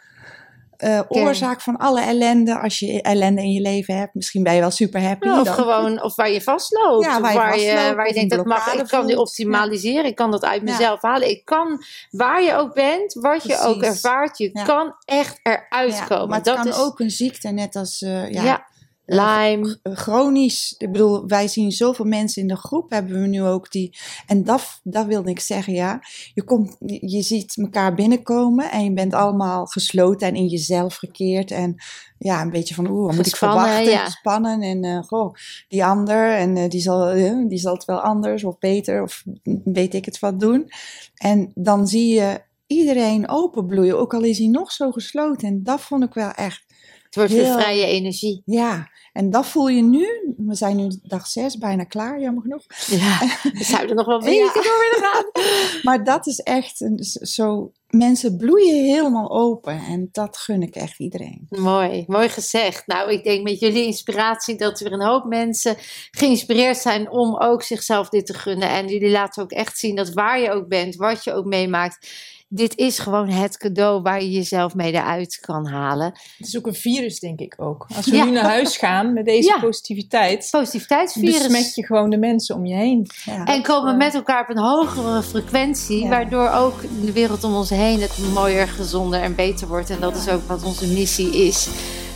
eh, 0.81 1.01
oorzaak 1.09 1.61
van 1.61 1.77
alle 1.77 2.01
ellende, 2.01 2.59
als 2.59 2.79
je 2.79 3.03
ellende 3.03 3.43
in 3.43 3.53
je 3.53 3.61
leven 3.61 3.97
hebt, 3.97 4.15
misschien 4.15 4.43
ben 4.43 4.55
je 4.55 4.61
wel 4.61 4.71
super 4.71 5.03
happy. 5.03 5.29
of 5.29 5.43
dan- 5.43 5.55
gewoon, 5.55 6.03
of 6.03 6.17
waar 6.17 6.31
je 6.31 6.41
vastloopt. 6.43 7.05
Ja, 7.05 7.21
waar 7.21 7.33
je 7.33 7.39
waar 7.39 7.59
je, 7.59 7.95
waar 7.95 8.13
denkt, 8.13 8.37
dat 8.37 8.45
mag, 8.47 8.75
ik 8.75 8.87
kan 8.87 9.07
die 9.07 9.19
optimaliseren. 9.19 10.05
Ik 10.05 10.15
kan 10.15 10.31
dat 10.31 10.45
uit 10.45 10.63
mezelf 10.63 11.03
halen. 11.03 11.29
Ik 11.31 11.45
kan, 11.45 11.83
waar 12.11 12.43
je 12.43 12.55
ook 12.55 12.75
bent, 12.75 13.13
wat 13.13 13.43
je 13.43 13.59
ook 13.59 13.83
ervaart, 13.83 14.39
je 14.39 14.63
kan 14.65 14.95
echt 15.05 15.41
eruit 15.43 16.05
komen. 16.09 16.29
maar 16.29 16.37
het 16.37 16.45
dat 16.45 16.57
kan 16.57 16.69
is, 16.69 16.79
ook 16.79 17.01
een 17.01 17.11
ziekte, 17.11 17.49
net 17.49 17.77
als 17.77 18.03
eh, 18.03 18.31
ja, 18.33 18.67
Lyme. 19.11 19.79
eh, 19.83 19.93
chronisch. 19.97 20.75
Ik 20.79 20.93
bedoel, 20.93 21.27
wij 21.27 21.49
zien 21.49 21.73
zoveel 21.73 22.05
mensen 22.05 22.43
in 22.43 22.49
de 22.49 22.57
groep, 22.57 22.91
hebben 22.91 23.21
we 23.21 23.27
nu 23.27 23.43
ook 23.43 23.71
die. 23.71 23.99
En 24.27 24.45
dat, 24.45 24.81
dat 24.83 25.07
wilde 25.07 25.31
ik 25.31 25.41
zeggen, 25.41 25.73
ja. 25.73 26.01
Je, 26.35 26.45
komt, 26.45 26.77
je 27.01 27.23
ziet 27.23 27.57
elkaar 27.57 27.95
binnenkomen 27.95 28.71
en 28.71 28.85
je 28.85 28.93
bent 28.93 29.15
allemaal 29.15 29.67
gesloten 29.67 30.29
en 30.29 30.35
in 30.35 30.47
jezelf 30.47 30.97
gekeerd. 30.97 31.51
En 31.51 31.75
ja, 32.19 32.41
een 32.43 32.51
beetje 32.51 32.75
van, 32.75 32.91
oeh, 32.91 33.07
wat 33.07 33.17
moet 33.17 33.27
ik 33.27 33.37
verwachten? 33.37 33.91
ja. 33.91 34.05
Gespannen. 34.05 34.63
En 34.63 35.05
goh, 35.05 35.35
die 35.69 35.85
ander, 35.85 36.35
en 36.37 36.57
eh, 36.57 36.69
die, 36.69 36.81
zal, 36.81 37.15
die 37.49 37.59
zal 37.59 37.75
het 37.75 37.85
wel 37.85 38.01
anders 38.01 38.45
of 38.45 38.59
beter 38.59 39.03
of 39.03 39.25
weet 39.65 39.95
ik 39.95 40.05
het 40.05 40.19
wat 40.19 40.41
doen. 40.41 40.71
En 41.15 41.51
dan 41.55 41.89
zie 41.89 42.15
je 42.15 42.41
iedereen 42.67 43.29
openbloeien, 43.29 43.99
ook 43.99 44.15
al 44.15 44.23
is 44.23 44.39
hij 44.39 44.47
nog 44.47 44.73
zo 44.73 44.91
gesloten. 44.91 45.49
En 45.49 45.63
dat 45.63 45.81
vond 45.81 46.05
ik 46.05 46.15
wel 46.15 46.31
echt 46.31 46.70
Het 47.11 47.19
wordt 47.19 47.33
weer 47.35 47.45
Heel- 47.45 47.59
vrije 47.59 47.87
energie. 47.87 48.43
ja, 48.45 48.89
en 49.13 49.31
dat 49.31 49.47
voel 49.47 49.69
je 49.69 49.83
nu. 49.83 50.35
We 50.37 50.55
zijn 50.55 50.77
nu 50.77 50.99
dag 51.03 51.27
zes, 51.27 51.59
bijna 51.59 51.85
klaar, 51.85 52.21
jammer 52.21 52.43
genoeg. 52.43 52.65
Ja, 52.87 53.19
we 53.59 53.65
zouden 53.65 53.97
nog 53.97 54.07
wel 54.07 54.19
Ja. 54.21 54.25
weken 54.25 54.63
door 54.63 54.79
willen 54.91 55.09
gaan. 55.11 55.25
Maar 55.87 56.05
dat 56.05 56.27
is 56.27 56.39
echt 56.41 56.81
een- 56.81 57.05
zo. 57.27 57.73
Mensen 57.91 58.37
bloeien 58.37 58.85
helemaal 58.85 59.31
open. 59.31 59.81
En 59.89 60.09
dat 60.13 60.37
gun 60.37 60.63
ik 60.63 60.75
echt 60.75 60.99
iedereen. 60.99 61.47
Mooi, 61.49 62.05
mooi 62.07 62.29
gezegd. 62.29 62.87
Nou, 62.87 63.13
ik 63.13 63.25
denk 63.25 63.43
met 63.43 63.61
jullie 63.61 63.85
inspiratie 63.87 64.57
dat 64.57 64.81
er 64.81 64.93
een 64.93 65.03
hoop 65.05 65.25
mensen 65.25 65.77
geïnspireerd 66.11 66.77
zijn 66.77 67.11
om 67.11 67.37
ook 67.39 67.63
zichzelf 67.63 68.09
dit 68.09 68.27
te 68.27 68.35
gunnen. 68.35 68.69
En 68.69 68.87
jullie 68.89 69.11
laten 69.11 69.43
ook 69.43 69.51
echt 69.53 69.79
zien 69.79 69.97
dat 69.97 70.13
waar 70.13 70.41
je 70.41 70.51
ook 70.51 70.69
bent, 70.69 70.97
wat 70.97 71.25
je 71.25 71.33
ook 71.33 71.45
meemaakt, 71.45 72.09
dit 72.53 72.77
is 72.77 72.99
gewoon 72.99 73.29
het 73.29 73.57
cadeau 73.57 74.03
waar 74.03 74.23
je 74.23 74.31
jezelf 74.31 74.75
mee 74.75 74.93
eruit 74.93 75.39
kan 75.41 75.67
halen. 75.67 76.07
Het 76.39 76.47
is 76.47 76.57
ook 76.57 76.67
een 76.67 76.75
virus, 76.75 77.19
denk 77.21 77.41
ik 77.41 77.55
ook. 77.57 77.87
Als 77.97 78.07
we 78.07 78.17
Ja. 78.17 78.25
nu 78.25 78.31
naar 78.31 78.45
huis 78.45 78.77
gaan 78.77 79.13
met 79.13 79.25
deze 79.25 79.49
Ja. 79.55 79.61
positiviteit, 79.61 80.49
Positiviteitsvirus. 80.51 81.39
besmet 81.39 81.75
je 81.75 81.87
gewoon 81.87 82.11
de 82.11 82.19
mensen 82.19 82.55
om 82.55 82.67
je 82.67 82.75
heen. 82.75 83.07
Ja. 83.25 83.45
En 83.45 83.63
komen 83.63 83.97
met 83.97 84.15
elkaar 84.15 84.43
op 84.43 84.49
een 84.57 84.63
hogere 84.63 85.23
frequentie, 85.23 86.03
Ja. 86.03 86.09
waardoor 86.09 86.49
ook 86.51 86.81
de 87.05 87.13
wereld 87.13 87.45
om 87.45 87.55
ons 87.55 87.71
heen 87.71 87.79
het 87.81 88.19
mooier, 88.33 88.69
gezonder 88.69 89.21
en 89.21 89.35
beter 89.35 89.69
wordt. 89.69 89.91
En 89.91 90.01
dat 90.01 90.17
is 90.17 90.29
ook 90.29 90.43
wat 90.47 90.63
onze 90.63 90.87
missie 90.87 91.47
is. 91.47 91.69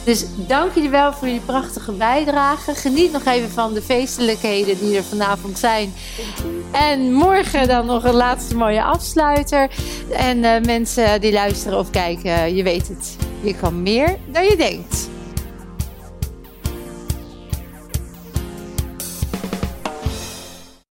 Dus 0.05 0.24
dank 0.37 0.74
jullie 0.74 0.90
wel 0.90 1.12
voor 1.12 1.27
jullie 1.27 1.42
prachtige 1.42 1.92
bijdrage. 1.92 2.74
Geniet 2.74 3.12
nog 3.12 3.24
even 3.24 3.50
van 3.50 3.74
de 3.74 3.83
feestelijkheden 3.83 4.79
die 4.79 4.96
er 4.96 5.05
vanavond 5.05 5.59
zijn. 5.59 5.94
En 6.70 7.12
morgen 7.12 7.68
dan 7.68 7.87
nog 7.87 8.05
een 8.05 8.14
laatste 8.14 8.57
mooie 8.57 8.83
afsluiter. 8.83 9.70
En 10.11 10.44
eh, 10.44 10.62
mensen 10.62 11.20
die 11.20 11.33
luisteren 11.33 11.79
of 11.79 11.90
kijken, 11.90 12.55
je 12.55 12.62
weet 12.62 12.88
het. 12.88 13.16
Je 13.40 13.55
kan 13.55 13.83
meer 13.83 14.16
dan 14.33 14.44
je 14.44 14.57
denkt. 14.57 15.09